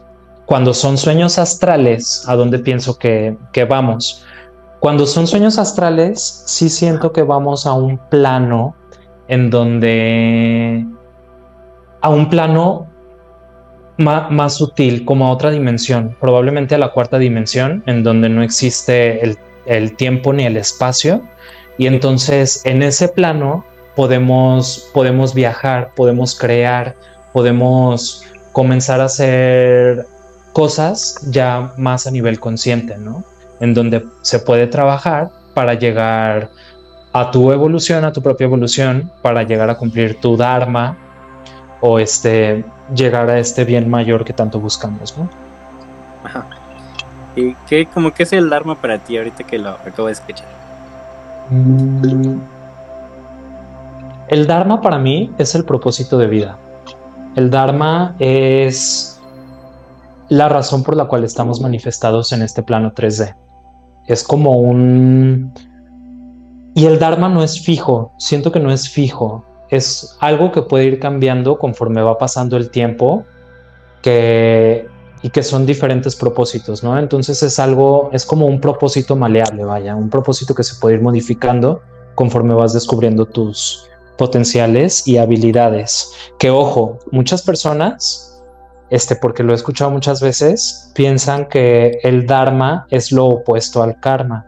[0.45, 4.25] cuando son sueños astrales, ¿a dónde pienso que, que vamos?
[4.80, 8.75] Cuando son sueños astrales, sí siento que vamos a un plano
[9.28, 10.86] en donde
[12.01, 12.88] a un plano
[13.97, 19.23] más, sutil, como a otra dimensión, probablemente a la cuarta dimensión, en donde no existe
[19.23, 21.23] el, el tiempo ni el espacio.
[21.77, 26.95] Y entonces en ese plano podemos, podemos viajar, podemos crear,
[27.33, 30.05] podemos comenzar a hacer
[30.53, 33.23] cosas ya más a nivel consciente, ¿no?
[33.59, 36.49] En donde se puede trabajar para llegar
[37.11, 40.97] a tu evolución, a tu propia evolución, para llegar a cumplir tu Dharma
[41.81, 45.29] o este, llegar a este bien mayor que tanto buscamos, ¿no?
[46.23, 46.45] Ajá.
[47.35, 50.64] ¿Y qué, como que es el Dharma para ti ahorita que lo acabo de escuchar?
[51.49, 52.39] Mm,
[54.27, 56.58] el Dharma para mí es el propósito de vida.
[57.36, 59.21] El Dharma es
[60.29, 63.36] la razón por la cual estamos manifestados en este plano 3D.
[64.08, 65.53] Es como un
[66.73, 70.86] y el Dharma no es fijo, siento que no es fijo, es algo que puede
[70.86, 73.23] ir cambiando conforme va pasando el tiempo
[74.01, 74.86] que,
[75.25, 76.99] y que son diferentes propósitos, ¿no?
[76.99, 81.01] Entonces es algo, es como un propósito maleable, vaya, un propósito que se puede ir
[81.01, 81.81] modificando
[82.13, 86.11] conforme vas descubriendo tus potenciales y habilidades.
[86.38, 88.39] Que ojo, muchas personas,
[88.91, 93.99] este, porque lo he escuchado muchas veces, piensan que el Dharma es lo opuesto al
[93.99, 94.45] karma.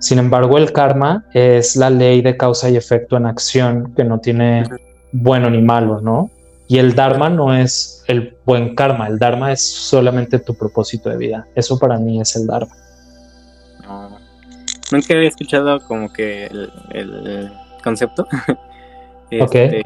[0.00, 4.18] Sin embargo, el karma es la ley de causa y efecto en acción que no
[4.18, 4.64] tiene
[5.12, 6.28] bueno ni malo, ¿no?
[6.68, 11.16] Y el dharma no es el buen karma, el dharma es solamente tu propósito de
[11.16, 11.46] vida.
[11.54, 12.74] Eso para mí es el dharma.
[13.86, 14.18] No,
[14.92, 17.50] nunca había escuchado como que el,
[17.82, 18.26] concepto.
[19.30, 19.82] este,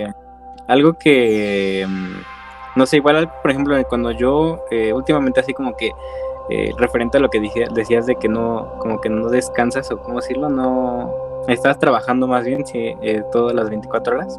[0.67, 5.93] Algo que, mm, no sé, igual, por ejemplo, cuando yo eh, últimamente así como que
[6.51, 9.99] eh, referente a lo que dije, decías de que no, como que no descansas o
[9.99, 11.13] cómo decirlo, no
[11.47, 14.39] estás trabajando más bien sí, eh, todas las 24 horas.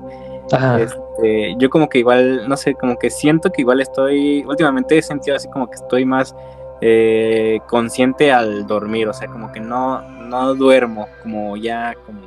[0.77, 5.01] Este, yo como que igual, no sé, como que siento que igual estoy, últimamente he
[5.01, 6.35] sentido así como que estoy más
[6.81, 12.21] eh, consciente al dormir, o sea, como que no, no duermo como ya como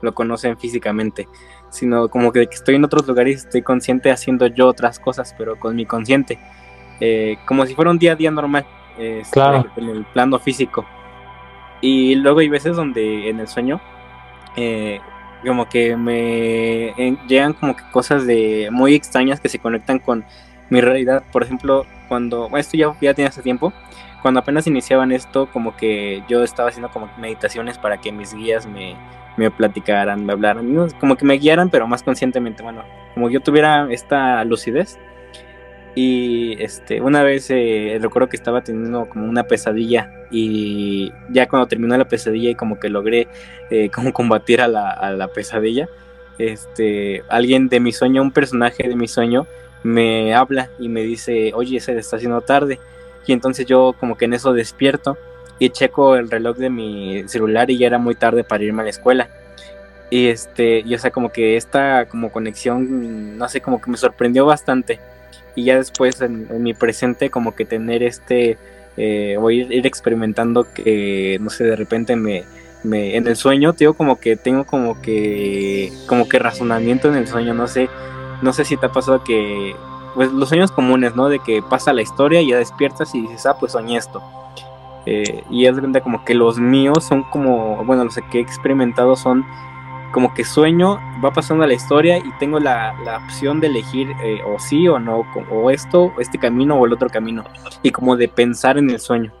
[0.00, 1.28] lo conocen físicamente,
[1.68, 5.76] sino como que estoy en otros lugares, estoy consciente haciendo yo otras cosas, pero con
[5.76, 6.38] mi consciente,
[7.46, 8.66] como si fuera un día a día normal.
[9.00, 9.64] Este, claro.
[9.76, 10.84] en el plano físico.
[11.80, 13.80] Y luego hay veces donde en el sueño,
[14.56, 15.00] eh,
[15.46, 16.94] como que me
[17.26, 20.24] llegan como que cosas de muy extrañas que se conectan con
[20.68, 21.22] mi realidad.
[21.32, 23.72] Por ejemplo, cuando, esto ya, ya tiene hace tiempo,
[24.22, 28.66] cuando apenas iniciaban esto, como que yo estaba haciendo como meditaciones para que mis guías
[28.66, 28.96] me,
[29.36, 33.88] me platicaran, me hablaran, como que me guiaran, pero más conscientemente, bueno, como yo tuviera
[33.90, 34.98] esta lucidez
[35.94, 41.66] y este, una vez eh, recuerdo que estaba teniendo como una pesadilla y ya cuando
[41.66, 43.28] terminó la pesadilla y como que logré
[43.70, 45.88] eh, como combatir a la, a la, pesadilla,
[46.38, 49.46] este, alguien de mi sueño, un personaje de mi sueño,
[49.82, 52.78] me habla y me dice, oye, se está haciendo tarde.
[53.26, 55.16] Y entonces yo como que en eso despierto
[55.58, 58.84] y checo el reloj de mi celular y ya era muy tarde para irme a
[58.84, 59.28] la escuela.
[60.08, 63.96] Y este, y o sea, como que esta como conexión, no sé, como que me
[63.96, 64.98] sorprendió bastante
[65.54, 68.58] y ya después en, mi presente como que tener este
[68.96, 72.44] eh, o ir, experimentando que no sé de repente me,
[72.84, 77.54] en el sueño digo como que tengo como que como que razonamiento en el sueño
[77.54, 77.88] no sé
[78.42, 79.74] no sé si te ha pasado que
[80.14, 83.46] pues los sueños comunes no de que pasa la historia y ya despiertas y dices
[83.46, 84.22] ah pues soñé esto
[85.06, 89.44] eh, y es como que los míos son como bueno los que he experimentado son
[90.12, 92.94] como que sueño, va pasando la historia y tengo la,
[93.24, 97.08] opción de elegir eh, o sí o no, o esto, este camino o el otro
[97.08, 97.44] camino,
[97.82, 99.32] y como de pensar en el sueño.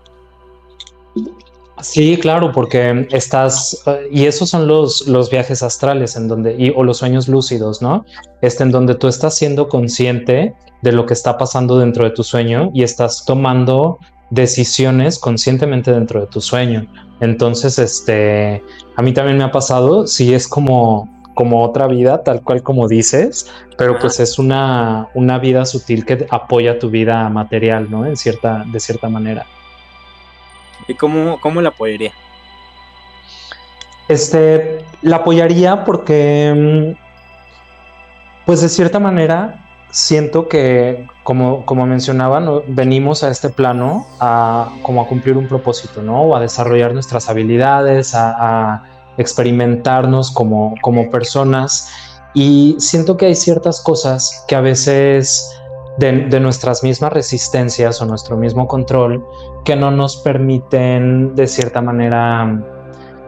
[1.82, 6.70] Sí, claro, porque estás, eh, y esos son los, los viajes astrales en donde, y,
[6.74, 8.04] o los sueños lúcidos, ¿no?
[8.42, 12.22] Este en donde tú estás siendo consciente de lo que está pasando dentro de tu
[12.22, 13.98] sueño y estás tomando
[14.30, 16.86] decisiones conscientemente dentro de tu sueño.
[17.20, 18.62] Entonces, este,
[18.96, 22.88] a mí también me ha pasado, si es como, como otra vida, tal cual como
[22.88, 28.06] dices, pero pues es una, una vida sutil que apoya tu vida material, ¿no?
[28.06, 29.46] En cierta, de cierta manera.
[30.88, 32.12] ¿Y cómo, cómo la apoyaría?
[34.08, 43.22] Este, la apoyaría porque, mm, pues de cierta manera, siento que, como, como mencionaba, venimos
[43.22, 46.22] a este plano a, como a cumplir un propósito, ¿no?
[46.22, 48.84] O a desarrollar nuestras habilidades, a,
[49.18, 51.90] experimentarnos como, como personas.
[52.32, 55.50] Y siento que hay ciertas cosas que a veces
[55.98, 59.24] de, nuestras mismas resistencias o nuestro mismo control
[59.64, 62.79] que no nos permiten de cierta manera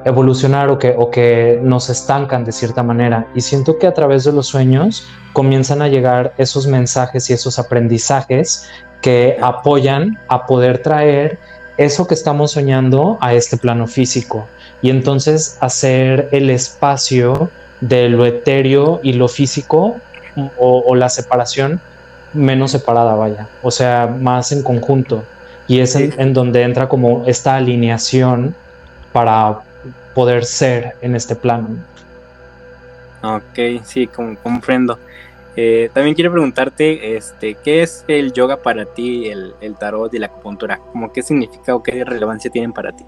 [0.04, 3.26] evolucionar o que, o que nos estancan de cierta manera.
[3.34, 7.58] Y siento que a través de los sueños comienzan a llegar esos mensajes y esos
[7.58, 8.68] aprendizajes
[9.00, 11.38] que apoyan a poder traer
[11.76, 14.46] eso que estamos soñando a este plano físico
[14.82, 19.96] y entonces hacer el espacio de lo etéreo y lo físico
[20.58, 21.80] o, la separación
[22.32, 25.24] menos separada, vaya, o sea, más en conjunto.
[25.68, 28.54] Y es en, donde entra como esta alineación
[29.12, 29.60] para
[30.14, 31.68] poder ser en este plano.
[33.22, 34.98] Ok, sí, comprendo.
[35.54, 40.18] Eh, también quiero preguntarte, este, ¿qué es el yoga para ti, el, el tarot y
[40.18, 40.80] la acupuntura?
[40.92, 43.04] ¿Cómo qué significa o qué relevancia tienen para ti?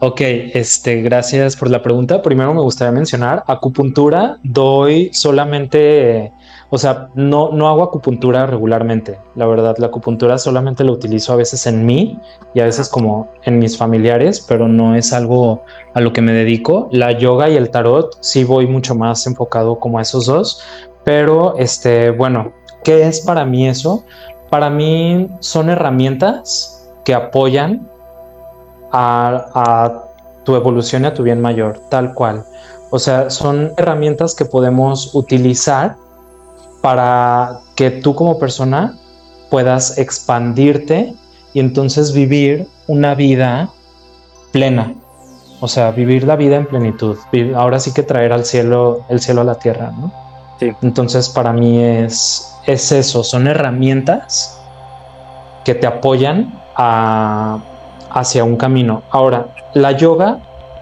[0.00, 2.22] Ok, este, gracias por la pregunta.
[2.22, 6.32] Primero me gustaría mencionar, acupuntura doy solamente,
[6.70, 9.18] o sea, no, no hago acupuntura regularmente.
[9.34, 12.16] La verdad, la acupuntura solamente la utilizo a veces en mí
[12.54, 16.32] y a veces como en mis familiares, pero no es algo a lo que me
[16.32, 16.88] dedico.
[16.92, 20.62] La yoga y el tarot sí voy mucho más enfocado como a esos dos,
[21.02, 22.52] pero este, bueno,
[22.84, 24.04] ¿qué es para mí eso?
[24.48, 27.88] Para mí son herramientas que apoyan
[28.92, 30.04] a,
[30.44, 32.44] tu evolución y a tu bien mayor, tal cual.
[32.90, 35.96] O sea, son herramientas que podemos utilizar
[36.80, 38.96] para que tú como persona
[39.50, 41.14] puedas expandirte
[41.52, 43.70] y entonces vivir una vida
[44.50, 44.94] plena.
[45.60, 47.18] O sea, vivir la vida en plenitud.
[47.54, 50.12] Ahora sí que traer al cielo, el cielo a la tierra, ¿no?
[50.60, 50.72] Sí.
[50.82, 54.58] Entonces, para mí es, es eso, son herramientas
[55.64, 57.58] que te apoyan a,
[58.10, 59.02] hacia un camino.
[59.10, 60.38] Ahora, la yoga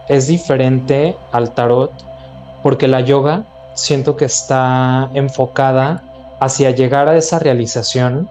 [0.09, 1.93] es diferente al tarot
[2.63, 6.03] porque la yoga siento que está enfocada
[6.41, 8.29] hacia llegar a esa realización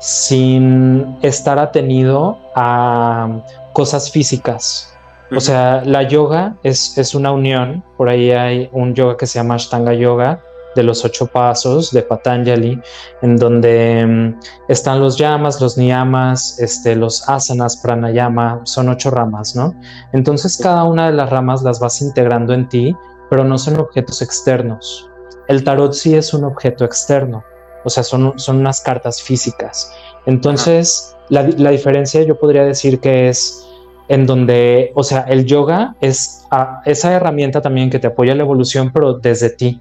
[0.00, 3.40] sin estar atenido a
[3.72, 4.90] cosas físicas.
[5.34, 9.38] O sea, la yoga es, es, una unión, por ahí hay un yoga que se
[9.38, 10.40] llama Ashtanga Yoga,
[10.74, 12.80] de los ocho pasos de Patanjali,
[13.22, 19.54] en donde mm, están los yamas, los niyamas, este, los asanas, pranayama, son ocho ramas,
[19.54, 19.74] ¿no?
[20.12, 22.96] Entonces cada una de las ramas las vas integrando en ti,
[23.30, 25.10] pero no son objetos externos.
[25.48, 27.44] El tarot sí es un objeto externo,
[27.84, 29.92] o sea, son, son unas cartas físicas.
[30.26, 33.64] Entonces, la, la diferencia yo podría decir que es
[34.08, 38.42] en donde, o sea, el yoga es ah, esa herramienta también que te apoya la
[38.42, 39.80] evolución, pero desde ti.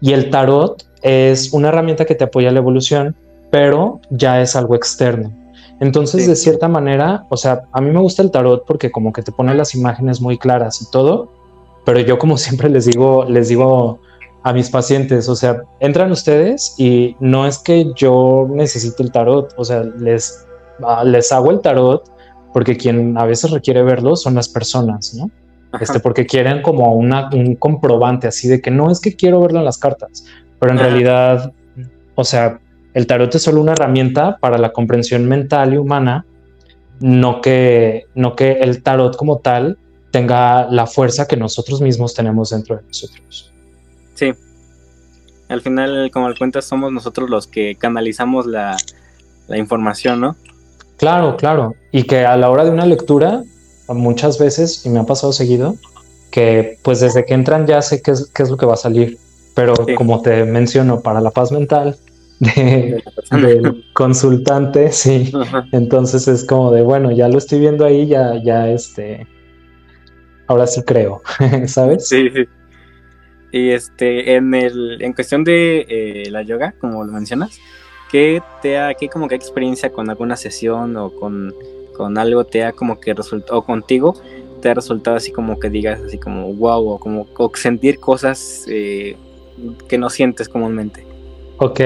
[0.00, 3.16] Y el tarot es una herramienta que te apoya la evolución,
[3.50, 5.32] pero ya es algo externo.
[5.80, 9.22] Entonces, de cierta manera, o sea, a mí me gusta el tarot porque como que
[9.22, 11.30] te pone las imágenes muy claras y todo,
[11.84, 14.00] pero yo como siempre les digo, les digo
[14.42, 19.52] a mis pacientes, o sea, entran ustedes y no es que yo necesite el tarot,
[19.56, 20.46] o sea, les,
[20.82, 22.10] ah, les hago el tarot
[22.52, 25.30] porque quien a veces requiere verlo son las personas, ¿no?
[25.80, 29.58] Este, porque quieren como una, un comprobante así de que no es que quiero verlo
[29.58, 30.24] en las cartas,
[30.58, 31.52] pero en realidad,
[32.14, 32.60] o sea,
[32.94, 36.24] el tarot es solo una herramienta para la comprensión mental y humana,
[37.00, 39.78] no que, no que el tarot como tal
[40.10, 43.52] tenga la fuerza que nosotros mismos tenemos dentro de nosotros.
[44.14, 44.32] Sí.
[45.48, 48.76] Al final, como al cuentas, somos nosotros los que canalizamos la,
[49.46, 50.36] la información, ¿no?
[50.96, 51.74] Claro, claro.
[51.92, 53.42] Y que a la hora de una lectura
[53.88, 55.76] muchas veces, y me ha pasado seguido,
[56.30, 58.78] que pues desde que entran ya sé qué es, qué es lo que va a
[58.78, 59.18] salir,
[59.54, 61.96] pero como te menciono, para la paz mental
[62.40, 65.32] de, del consultante, sí,
[65.72, 69.26] entonces es como de, bueno, ya lo estoy viendo ahí, ya, ya este,
[70.46, 71.22] ahora sí creo,
[71.66, 72.08] ¿sabes?
[72.08, 72.44] Sí, sí.
[73.50, 77.58] Y este, en el, en cuestión de eh, la yoga, como lo mencionas,
[78.10, 81.54] ¿qué te ha, qué como que experiencia con alguna sesión o con
[81.98, 84.14] con algo te ha como que resultado, o contigo
[84.62, 89.16] te ha resultado así como que digas así como wow, o como sentir cosas eh,
[89.88, 91.04] que no sientes comúnmente.
[91.58, 91.80] Ok.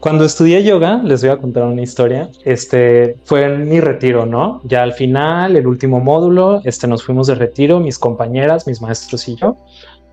[0.00, 2.30] Cuando estudié yoga, les voy a contar una historia.
[2.44, 4.60] Este fue en mi retiro, ¿no?
[4.64, 9.26] Ya al final, el último módulo, este nos fuimos de retiro, mis compañeras, mis maestros
[9.28, 9.56] y yo,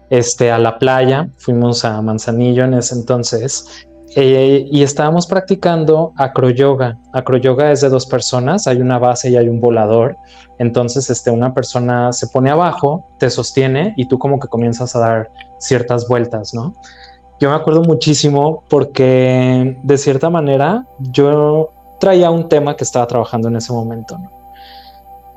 [0.10, 1.30] este a la playa.
[1.38, 3.88] Fuimos a Manzanillo en ese entonces
[4.18, 6.98] eh, y estábamos practicando acroyoga.
[7.12, 10.16] Acroyoga es de dos personas, hay una base y hay un volador.
[10.58, 15.00] Entonces, este, una persona se pone abajo, te sostiene y tú como que comienzas a
[15.00, 16.74] dar ciertas vueltas, ¿no?
[17.42, 23.50] Yo me acuerdo muchísimo porque de cierta manera yo traía un tema que estaba trabajando
[23.50, 24.18] en ese momento.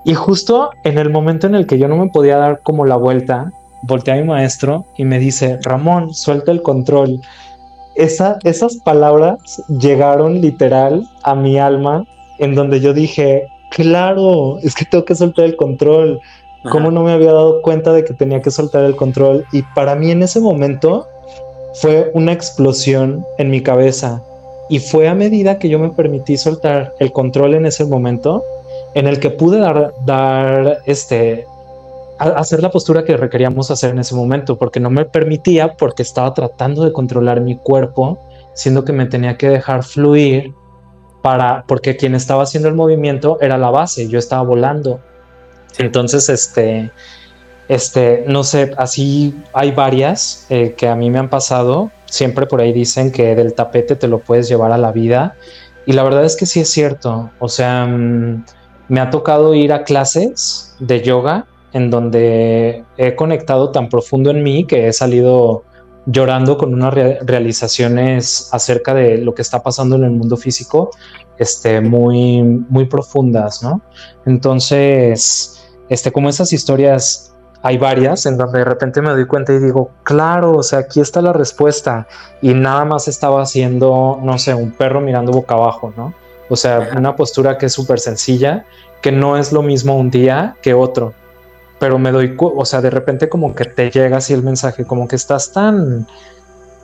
[0.05, 2.95] Y justo en el momento en el que yo no me podía dar como la
[2.95, 3.51] vuelta,
[3.83, 7.21] volteé a mi maestro y me dice, Ramón, suelta el control
[7.99, 12.07] esa, esas palabras llegaron literal a mi alma,
[12.39, 16.21] en donde yo dije, claro, es que tengo que soltar el control.
[16.71, 19.45] ¿Cómo no me había dado cuenta de que tenía que soltar el control?
[19.53, 21.07] Y para mí en ese momento
[21.75, 24.23] fue una explosión en mi cabeza.
[24.69, 28.45] Y fue a medida que yo me permití soltar el control en ese momento,
[28.95, 31.47] en el que pude dar, dar este,
[32.19, 36.35] hacer la postura que requeríamos hacer en ese momento, porque no me permitía, porque estaba
[36.35, 38.19] tratando de controlar mi cuerpo,
[38.55, 40.53] siendo que me tenía que dejar fluir
[41.23, 45.01] para, porque quien estaba haciendo el movimiento era la base, yo estaba volando.
[45.79, 46.91] Entonces, este,
[47.69, 51.91] este, no sé, así hay varias eh, que a mí me han pasado.
[52.07, 55.37] Siempre por ahí dicen que del tapete te lo puedes llevar a la vida.
[55.87, 57.31] Y la verdad es que sí es cierto.
[57.39, 58.45] O sea, mm,
[58.89, 64.43] me ha tocado ir a clases de yoga en donde he conectado tan profundo en
[64.43, 65.65] mí que he salido
[66.07, 70.91] llorando con unas realizaciones acerca de lo que está pasando en el mundo físico,
[71.39, 73.83] este, muy, muy profundas, ¿no?
[74.25, 79.59] Entonces, este, como esas historias hay varias en donde de repente me doy cuenta y
[79.59, 82.07] digo, claro, o sea, aquí está la respuesta
[82.41, 86.15] y nada más estaba haciendo, no sé, un perro mirando boca abajo, ¿no?
[86.49, 88.65] O sea, una postura que es súper sencilla,
[89.03, 91.13] que no es lo mismo un día que otro,
[91.79, 95.09] pero me doy, o sea, de repente como que te llega así el mensaje, como
[95.09, 96.07] que estás tan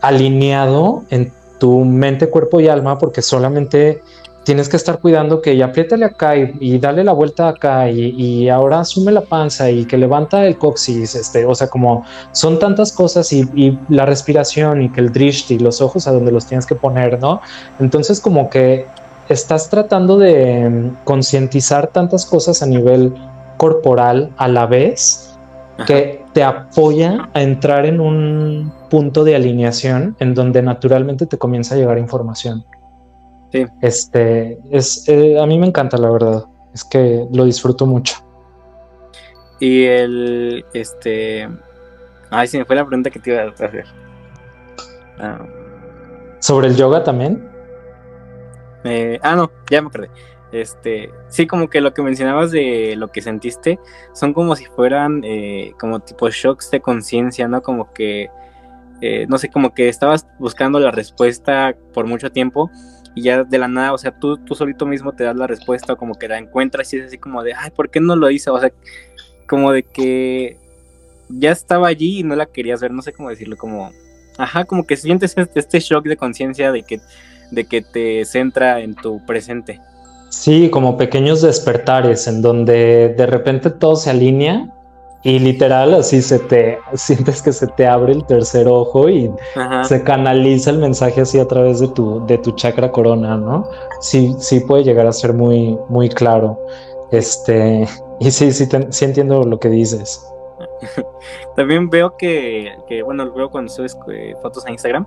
[0.01, 4.03] alineado en tu mente, cuerpo y alma, porque solamente
[4.45, 8.81] tienes que estar cuidando que ya apriétale acá y, dale la vuelta acá y, ahora
[8.81, 13.33] asume la panza y que levanta el coxis, este, o sea, como son tantas cosas
[13.33, 17.19] y, la respiración y que el drishti, los ojos a donde los tienes que poner,
[17.21, 17.41] ¿no?
[17.81, 18.87] Entonces como que
[19.29, 23.15] estás tratando de mm, concientizar tantas cosas a nivel
[23.57, 25.37] corporal a la vez
[25.87, 31.75] que te apoya a entrar en un punto de alineación en donde naturalmente te comienza
[31.75, 32.65] a llegar información.
[33.81, 36.45] Este, es, eh, a mí me encanta, la verdad.
[36.73, 38.17] Es que lo disfruto mucho.
[39.61, 41.49] Y el, este,
[42.31, 43.85] ay, se me fue la pregunta que te iba a hacer.
[45.19, 45.47] Ah.
[46.41, 47.49] ¿Sobre el yoga también?
[48.83, 50.11] Eh, ah, no, ya me acordé.
[50.55, 53.79] Este, sí, como que lo que mencionabas de lo que sentiste
[54.13, 57.63] son como si fueran eh, como tipo shocks de conciencia, ¿no?
[57.63, 58.31] Como que,
[59.29, 62.71] no sé, como que estabas buscando la respuesta por mucho tiempo
[63.15, 65.93] y ya de la nada, o sea, tú, tú solito mismo te das la respuesta
[65.93, 68.31] o como que la encuentras y es así como de, ay, ¿por qué no lo
[68.31, 68.51] hice?
[68.51, 68.73] O sea,
[69.47, 70.59] como de que
[71.29, 73.93] ya estaba allí y no la querías ver, no sé cómo decirlo, como,
[74.37, 77.01] ajá, como que sientes este, este shock de conciencia de que,
[77.53, 79.81] de que te centra en tu presente.
[80.35, 84.69] Sí, como pequeños despertares en donde de repente todo se alinea
[85.23, 89.31] y literal, así se te sientes que se te abre el tercer ojo y
[89.85, 93.69] se canaliza el mensaje así a través de tu, de tu chakra corona, ¿no?
[94.01, 96.59] Sí, sí puede llegar a ser muy, muy claro.
[97.11, 97.87] Este,
[98.21, 100.29] y sí, sí, sí entiendo lo que dices.
[101.57, 105.07] También veo que, que, bueno, veo cuando subes eh, fotos a Instagram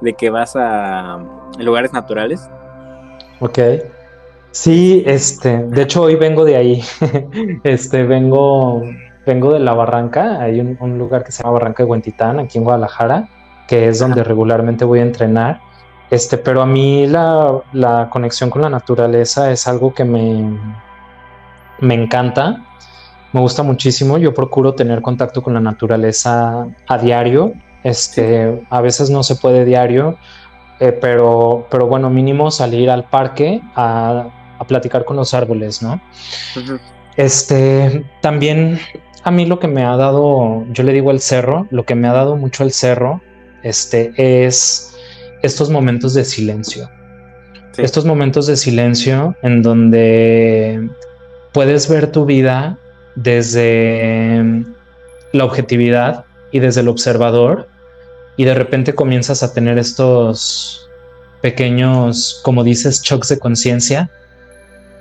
[0.00, 1.18] de que vas a
[1.58, 2.48] lugares naturales.
[3.40, 3.58] Ok.
[4.50, 6.82] Sí, este, de hecho hoy vengo de ahí.
[7.64, 8.82] este, vengo
[9.28, 12.64] vengo de la Barranca, hay un, lugar que se llama Barranca de Huentitán, aquí en
[12.64, 13.28] Guadalajara,
[13.68, 15.60] que es donde regularmente voy a entrenar.
[16.10, 20.58] Este, pero a mí la, conexión con la naturaleza es algo que me,
[21.80, 22.64] me encanta,
[23.34, 24.16] me gusta muchísimo.
[24.16, 27.52] Yo procuro tener contacto con la naturaleza a diario.
[27.84, 30.16] Este, a veces no se puede diario,
[30.80, 36.00] eh, pero, pero bueno, mínimo salir al parque a, platicar con los árboles, ¿no?
[37.16, 38.78] Este, también
[39.22, 42.08] a mí lo que me ha dado, yo le digo el cerro, lo que me
[42.08, 43.20] ha dado mucho el cerro,
[43.62, 44.96] este, es
[45.42, 46.88] estos momentos de silencio.
[47.76, 50.88] Estos momentos de silencio en donde
[51.52, 52.76] puedes ver tu vida
[53.14, 54.64] desde
[55.32, 57.68] la objetividad y desde el observador
[58.36, 60.88] y de repente comienzas a tener estos
[61.40, 64.10] pequeños, como dices, shocks de conciencia,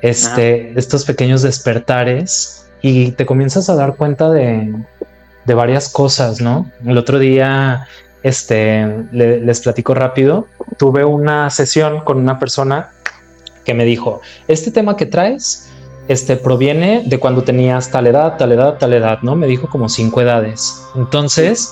[0.01, 4.73] este, estos pequeños despertares y te comienzas a dar cuenta de,
[5.45, 6.69] varias cosas, ¿no?
[6.85, 7.87] El otro día,
[8.21, 12.91] este, les platico rápido, tuve una sesión con una persona
[13.63, 15.69] que me dijo, este tema que traes,
[16.07, 19.35] este, proviene de cuando tenías tal edad, tal edad, tal edad, ¿no?
[19.35, 20.81] Me dijo como cinco edades.
[20.95, 21.71] Entonces,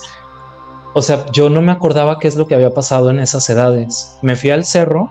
[0.94, 4.16] o sea, yo no me acordaba qué es lo que había pasado en esas edades.
[4.22, 5.10] Me fui al cerro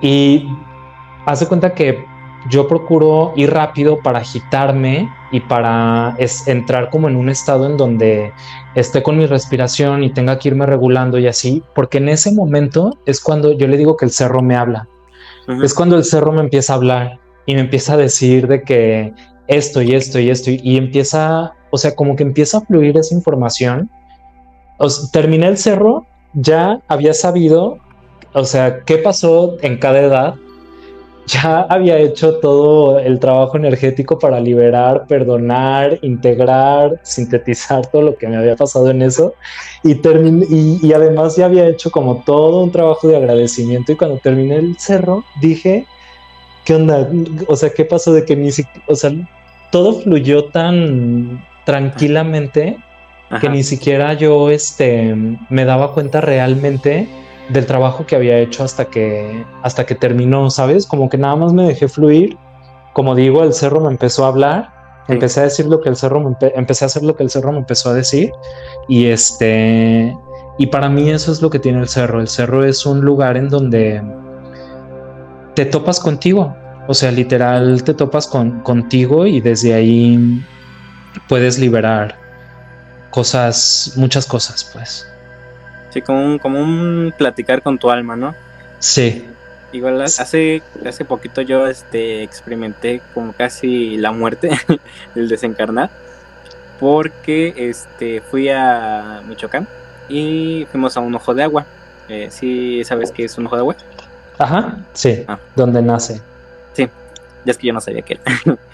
[0.00, 0.48] y
[1.26, 2.04] hace cuenta que
[2.50, 6.16] yo procuro ir rápido para agitarme y para
[6.46, 8.32] entrar como en un estado en donde
[8.74, 12.98] esté con mi respiración y tenga que irme regulando y así, porque en ese momento
[13.06, 14.88] es cuando yo le digo que el cerro me habla.
[15.62, 19.12] Es cuando el cerro me empieza a hablar y me empieza a decir de que
[19.48, 23.14] esto y esto y esto y, empieza, o sea, como que empieza a fluir esa
[23.14, 23.90] información.
[25.12, 27.78] terminé el cerro, ya había sabido,
[28.32, 30.34] o sea, qué pasó en cada edad
[31.26, 38.26] ya había hecho todo el trabajo energético para liberar, perdonar, integrar, sintetizar todo lo que
[38.26, 39.34] me había pasado en eso.
[39.84, 40.00] Y,
[40.84, 43.92] y, además ya había hecho como todo un trabajo de agradecimiento.
[43.92, 45.86] Y cuando terminé el cerro dije,
[46.64, 47.08] ¿qué onda?
[47.46, 49.12] O sea, ¿qué pasó de que ni siquiera, o sea,
[49.70, 52.78] todo fluyó tan tranquilamente
[53.40, 55.14] que ni siquiera yo este,
[55.48, 57.08] me daba cuenta realmente
[57.50, 60.86] del trabajo que había hecho hasta que, hasta que terminó, ¿sabes?
[60.86, 62.36] Como que nada más me dejé fluir.
[62.92, 64.70] Como digo, el cerro me empezó a hablar,
[65.08, 67.52] empecé a decir lo que el cerro me empecé a hacer lo que el cerro
[67.52, 68.30] me empezó a decir
[68.88, 70.14] y este
[70.58, 72.20] y para mí eso es lo que tiene el cerro.
[72.20, 74.02] El cerro es un lugar en donde
[75.54, 76.54] te topas contigo,
[76.88, 80.44] o sea, literal te topas con, contigo y desde ahí
[81.28, 82.16] puedes liberar
[83.10, 85.06] cosas, muchas cosas, pues.
[85.92, 88.34] Sí, como un, como un platicar con tu alma, ¿no?
[88.78, 89.26] Sí.
[89.72, 94.50] Igual hace, hace poquito yo este, experimenté como casi la muerte,
[95.14, 95.90] el desencarnar,
[96.80, 99.66] porque este, fui a Michoacán
[100.08, 101.66] y fuimos a un ojo de agua.
[102.08, 103.76] Eh, ¿Sí sabes qué es un ojo de agua?
[104.38, 105.38] Ajá, sí, ah.
[105.56, 106.20] donde nace.
[106.72, 106.88] Sí,
[107.44, 108.58] ya es que yo no sabía qué era.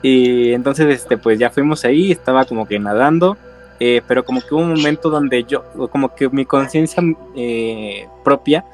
[0.00, 3.36] Y entonces, este, pues ya fuimos ahí, estaba como que nadando
[3.78, 7.02] eh, pero como que hubo un momento donde yo, como que mi conciencia
[7.34, 8.64] eh, propia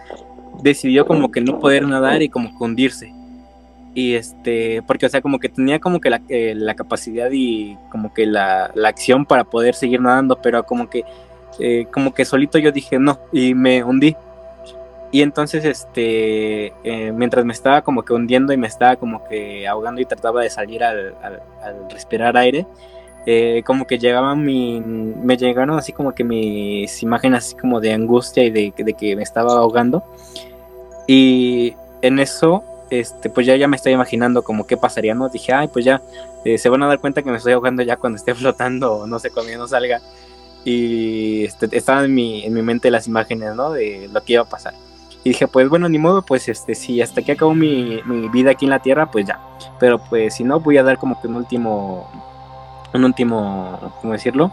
[0.63, 3.13] decidió como que no poder nadar y como que hundirse.
[3.95, 7.77] Y este, porque o sea, como que tenía como que la, eh, la capacidad y
[7.91, 11.05] como que la, la, acción para poder seguir nadando, pero como que,
[11.93, 14.17] como que solito yo dije no y me hundí.
[15.11, 16.73] Y entonces, este,
[17.13, 20.49] mientras me estaba como que hundiendo y me estaba como que ahogando y trataba de
[20.49, 22.67] salir al, al respirar aire,
[23.25, 27.93] eh, como que llegaban mi, me llegaron así como que mis imágenes así como de
[27.93, 30.03] angustia y de, que me estaba ahogando.
[31.07, 35.29] Y en eso, este, pues ya, ya me estoy imaginando como qué pasaría, ¿no?
[35.29, 36.03] Dije, ay, pues ya
[36.45, 39.07] eh, se van a dar cuenta que me estoy ahogando ya cuando esté flotando o
[39.07, 40.01] no sé, cuando no salga.
[40.65, 43.73] Y este, estaban en mi, en mi mente las imágenes, ¿no?
[43.73, 44.75] De lo que iba a pasar.
[45.25, 48.51] Y dije, pues bueno, ni modo, pues este, si hasta que acabo mi, mi vida
[48.51, 49.39] aquí en la Tierra, pues ya.
[49.79, 52.32] Pero pues si no, voy a dar como que un último
[52.95, 54.51] un último, ¿cómo decirlo?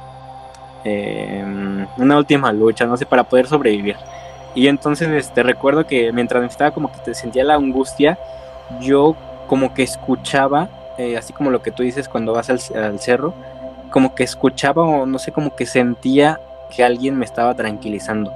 [0.84, 3.98] Em, una última lucha, no sé, para poder sobrevivir.
[4.56, 8.18] Y entonces este, recuerdo que mientras me estaba como que te sentía la angustia,
[8.80, 9.16] yo
[9.48, 13.34] como que escuchaba, eh, así como lo que tú dices cuando vas al, al, cerro,
[13.92, 16.40] como que escuchaba o no sé, como que sentía
[16.76, 18.32] que alguien me estaba tranquilizando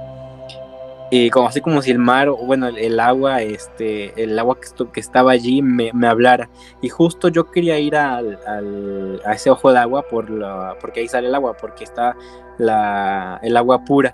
[1.16, 4.58] y como así como si el mar o bueno el, agua este el agua
[4.92, 6.50] que, estaba allí me, hablara.
[6.80, 11.06] Y justo yo quería ir al, a ese ojo de agua por la, porque ahí
[11.06, 12.16] sale el agua porque está
[12.58, 14.12] la, el agua pura.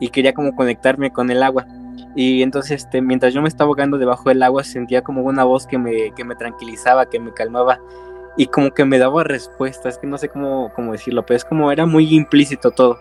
[0.00, 1.64] Y quería como conectarme con el agua.
[2.14, 5.66] Y entonces este mientras yo me estaba ahogando debajo del agua sentía como una voz
[5.66, 7.80] que me, que me tranquilizaba que me calmaba.
[8.36, 11.72] Y como que me daba respuestas que no sé cómo, cómo decirlo pero es como
[11.72, 12.98] era muy implícito todo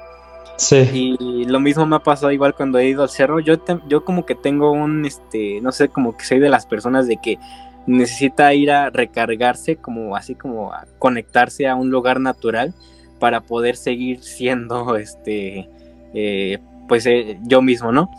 [0.58, 1.16] Sí.
[1.20, 3.40] Y lo mismo me ha pasado igual cuando he ido al cerro.
[3.40, 3.56] Yo,
[3.88, 7.18] yo como que tengo un, este, no sé, como que soy de las personas de
[7.18, 7.40] que
[7.86, 12.74] necesita ir a recargarse, como así como a conectarse a un lugar natural
[13.20, 15.70] para poder seguir siendo, este,
[16.14, 18.10] eh, pues eh, yo mismo, ¿no?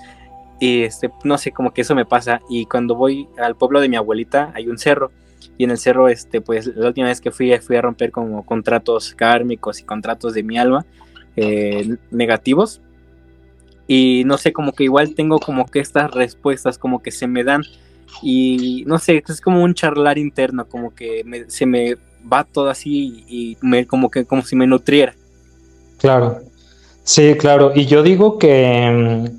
[0.60, 2.40] Y este, no sé, como que eso me pasa.
[2.48, 5.10] Y cuando voy al pueblo de mi abuelita hay un cerro.
[5.56, 8.44] Y en el cerro, este, pues la última vez que fui, fui a romper como
[8.44, 10.84] contratos kármicos y contratos de mi alma
[11.36, 12.80] eh, negativos.
[13.86, 17.44] Y no sé, como que igual tengo como que estas respuestas como que se me
[17.44, 17.62] dan
[18.22, 21.96] y no sé, es como un charlar interno, como que se me
[22.30, 25.14] va todo así y me, como que como si me nutriera.
[25.98, 26.40] Claro.
[27.02, 27.72] Sí, claro.
[27.74, 28.90] Y yo digo que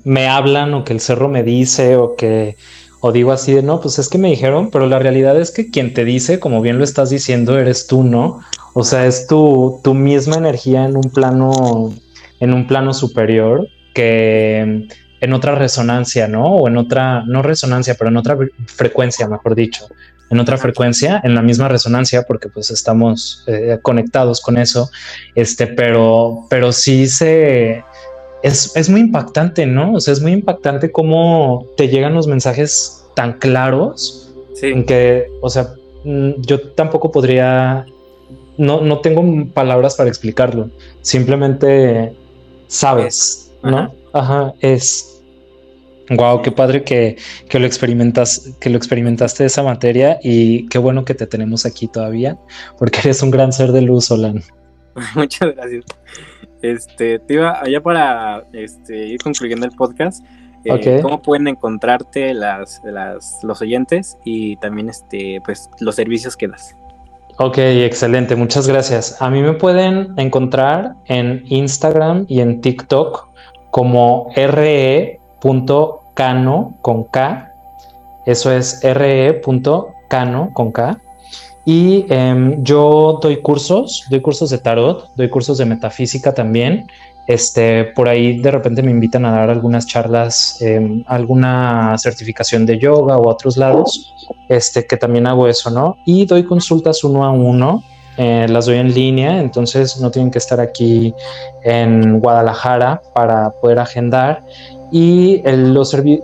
[0.04, 2.56] mm, me hablan o que el cerro me dice o que
[3.00, 5.70] o digo así de no, pues es que me dijeron, pero la realidad es que
[5.70, 8.40] quien te dice, como bien lo estás diciendo, eres tú, ¿no?
[8.78, 11.94] O sea, es tu, tu misma energía en un plano,
[12.40, 14.86] en un plano superior que
[15.18, 16.44] en otra resonancia, ¿no?
[16.44, 19.88] O en otra, no resonancia, pero en otra frecuencia, mejor dicho,
[20.28, 24.90] en otra frecuencia, en la misma resonancia, porque pues estamos eh, conectados con eso,
[25.34, 27.82] este, pero, pero sí se,
[28.42, 29.94] es, es muy impactante, ¿no?
[29.94, 35.48] O sea, es muy impactante cómo te llegan los mensajes tan claros, en que, o
[35.48, 35.70] sea,
[36.04, 37.86] mm, yo tampoco podría,
[38.58, 40.70] no, no tengo palabras para explicarlo,
[41.02, 42.14] simplemente
[42.66, 43.92] sabes, ¿no?
[44.12, 45.12] Ajá, es...
[46.08, 47.16] Wow, qué padre que,
[47.48, 51.88] que, lo experimentas, que lo experimentaste esa materia y qué bueno que te tenemos aquí
[51.88, 52.38] todavía,
[52.78, 54.40] porque eres un gran ser de luz, Solán.
[55.16, 55.84] Muchas gracias.
[56.62, 60.24] Este, te iba allá para este, ir concluyendo el podcast.
[60.64, 66.48] Eh, ¿Cómo pueden encontrarte las, las, los oyentes y también este, pues, los servicios que
[66.48, 66.74] das?
[67.38, 69.20] Ok, excelente, muchas gracias.
[69.20, 73.28] A mí me pueden encontrar en Instagram y en TikTok
[73.70, 75.18] como re.cano
[76.80, 77.52] con K.
[78.24, 80.98] Eso es re.cano con K.
[81.66, 86.86] Y em, yo doy cursos, doy cursos de tarot, doy cursos de metafísica también.
[87.26, 92.78] Este, por ahí de repente me invitan a dar algunas charlas, em, alguna certificación de
[92.78, 94.14] yoga o otros lados,
[94.48, 95.96] este, que también hago eso, ¿no?
[96.04, 97.82] Y doy consultas uno a uno,
[98.16, 101.12] eh, las doy en línea, entonces no tienen que estar aquí
[101.64, 104.42] en Guadalajara para poder agendar.
[104.92, 105.42] Y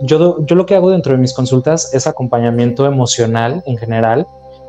[0.03, 4.25] yo, yo lo que hago dentro de mis consultas es acompañamiento emocional en general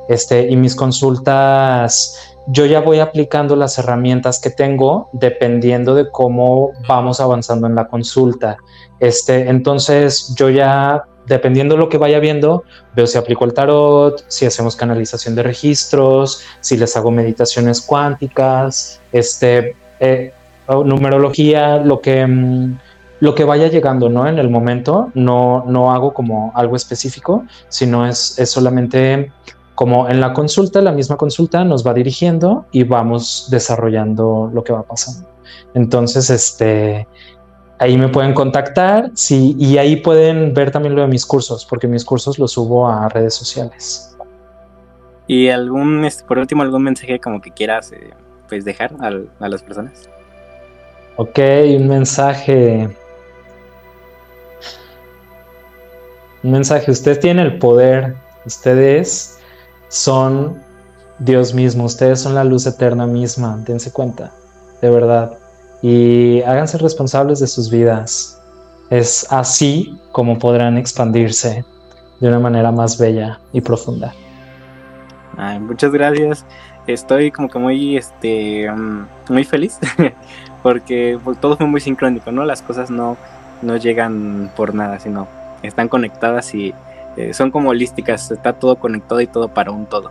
[0.09, 6.73] este, y mis consultas, yo ya voy aplicando las herramientas que tengo dependiendo de cómo
[6.89, 8.57] vamos avanzando en la consulta.
[9.01, 12.65] Este, entonces, yo ya, dependiendo de lo que vaya viendo,
[12.95, 19.01] veo si aplico el tarot, si hacemos canalización de registros, si les hago meditaciones cuánticas,
[19.13, 20.33] este, eh,
[20.69, 22.79] numerología, lo que mm,
[23.21, 24.27] lo que vaya llegando, ¿no?
[24.27, 29.33] En el momento, no, no hago como algo específico, sino es, es solamente
[29.75, 34.73] como en la consulta, la misma consulta nos va dirigiendo y vamos desarrollando lo que
[34.73, 35.29] va pasando.
[35.75, 37.09] Entonces, este,
[37.79, 41.89] ahí me pueden contactar, sí, y ahí pueden ver también lo de mis cursos, porque
[41.89, 44.17] mis cursos los subo a redes sociales.
[45.27, 48.11] Y algún, este, por último, algún mensaje como que quieras, eh,
[48.49, 50.09] pues, dejar a las personas.
[51.17, 51.39] Ok,
[51.79, 52.89] un mensaje.
[56.43, 56.91] Un mensaje.
[56.91, 58.17] Usted tiene el poder.
[58.45, 59.34] Ustedes
[59.95, 60.61] son
[61.21, 64.33] Dios mismo, ustedes son la luz eterna misma, dense cuenta,
[64.83, 65.39] de verdad.
[65.83, 68.43] Y háganse responsables de sus vidas.
[68.91, 71.65] Es así como podrán expandirse
[72.21, 74.13] de una manera más bella y profunda.
[75.61, 76.45] muchas gracias.
[76.89, 79.79] Estoy como que muy, este, mm, muy feliz
[80.63, 82.45] porque pues, todo fue muy sincrónico, ¿no?
[82.45, 83.17] Las cosas no,
[83.63, 85.29] no llegan por nada, sino
[85.63, 86.75] están conectadas y
[87.17, 90.11] eh, son como holísticas, está todo conectado y todo para un todo.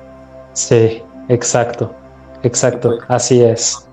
[0.54, 1.94] Sí, exacto,
[2.44, 3.88] exacto, así es.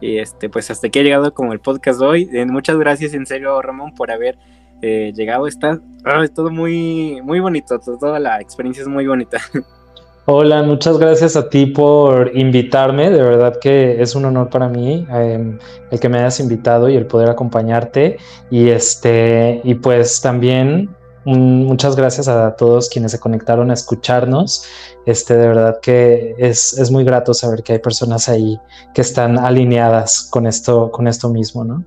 [0.00, 2.30] Y este, pues hasta aquí ha llegado como el podcast de hoy.
[2.32, 4.38] Eh, muchas gracias en serio, Ramón, por haber
[4.82, 5.46] eh, llegado.
[5.46, 9.38] Está ah, es todo muy, muy bonito, toda la experiencia es muy bonita.
[10.26, 13.10] Hola, muchas gracias a ti por invitarme.
[13.10, 15.58] De verdad que es un honor para mí em,
[15.90, 18.18] el que me hayas invitado y el poder acompañarte.
[18.50, 20.88] Y este, y pues también
[21.24, 24.64] muchas gracias a todos quienes se conectaron a escucharnos.
[25.06, 28.58] Este, de verdad que es, es, muy grato saber que hay personas ahí
[28.94, 31.84] que están alineadas con esto, con esto mismo, ¿no?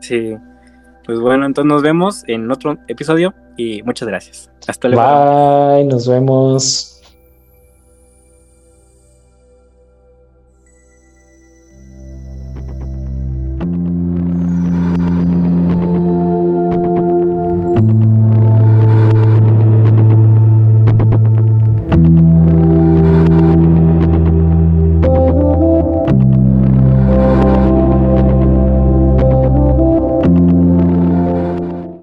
[0.00, 0.36] Sí.
[1.04, 4.50] Pues bueno, entonces nos vemos en otro episodio y muchas gracias.
[4.66, 5.76] Hasta luego.
[5.76, 6.95] Bye, nos vemos.